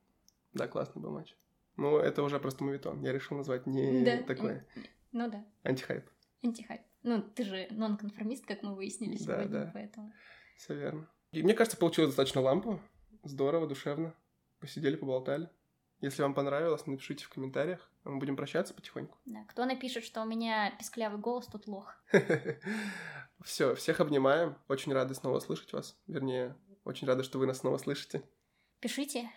[0.53, 1.35] Да, классный был матч.
[1.77, 3.01] Ну, это уже просто мовитон.
[3.01, 4.23] Я решил назвать не да.
[4.23, 4.65] такое.
[5.11, 5.45] Ну да.
[5.63, 6.09] Антихайп.
[6.43, 6.81] Антихайп.
[7.05, 10.11] Ну, ты же нонконформист, как мы выяснили сегодня, да, поэтому...
[10.57, 11.07] Все верно.
[11.31, 12.79] И мне кажется, получилось достаточно лампу.
[13.21, 14.15] Здорово, душевно.
[14.59, 15.47] Посидели, поболтали.
[16.01, 17.91] Если вам понравилось, напишите в комментариях.
[18.03, 19.19] А мы будем прощаться потихоньку.
[19.25, 21.95] Да, кто напишет, что у меня песклявый голос, тот лох.
[23.43, 24.57] Все, всех обнимаем.
[24.67, 25.95] Очень рады снова слышать вас.
[26.07, 28.23] Вернее, очень рады, что вы нас снова слышите.
[28.79, 29.29] Пишите,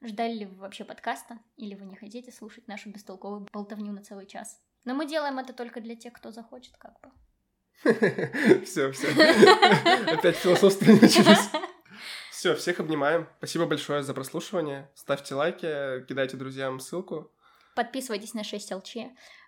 [0.00, 4.26] ждали ли вы вообще подкаста, или вы не хотите слушать нашу бестолковую болтовню на целый
[4.26, 4.60] час.
[4.84, 7.10] Но мы делаем это только для тех, кто захочет, как бы.
[8.64, 9.08] Все, все.
[10.12, 11.50] Опять философство началось.
[12.30, 13.28] Все, всех обнимаем.
[13.38, 14.90] Спасибо большое за прослушивание.
[14.94, 17.32] Ставьте лайки, кидайте друзьям ссылку.
[17.74, 18.96] Подписывайтесь на 6 ЛЧ.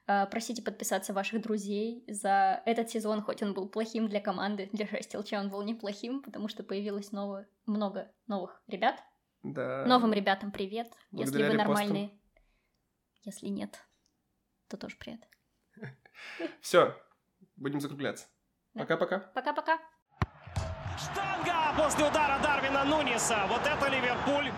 [0.06, 4.86] А, просите подписаться ваших друзей за этот сезон, хоть он был плохим для команды, для
[4.86, 9.02] 6 ЛЧ он был неплохим, потому что появилось новое, много новых ребят.
[9.42, 9.84] Да.
[9.86, 12.10] Новым ребятам привет, Благодаря если вы нормальные.
[13.22, 13.82] Если нет,
[14.76, 15.20] то тоже привет.
[16.60, 16.96] Все,
[17.56, 18.26] будем закругляться.
[18.74, 19.18] Пока-пока.
[19.34, 19.78] Пока-пока.
[20.98, 23.46] Штанга после удара Дарвина Нуниса.
[23.48, 24.52] Вот это Ливерпуль.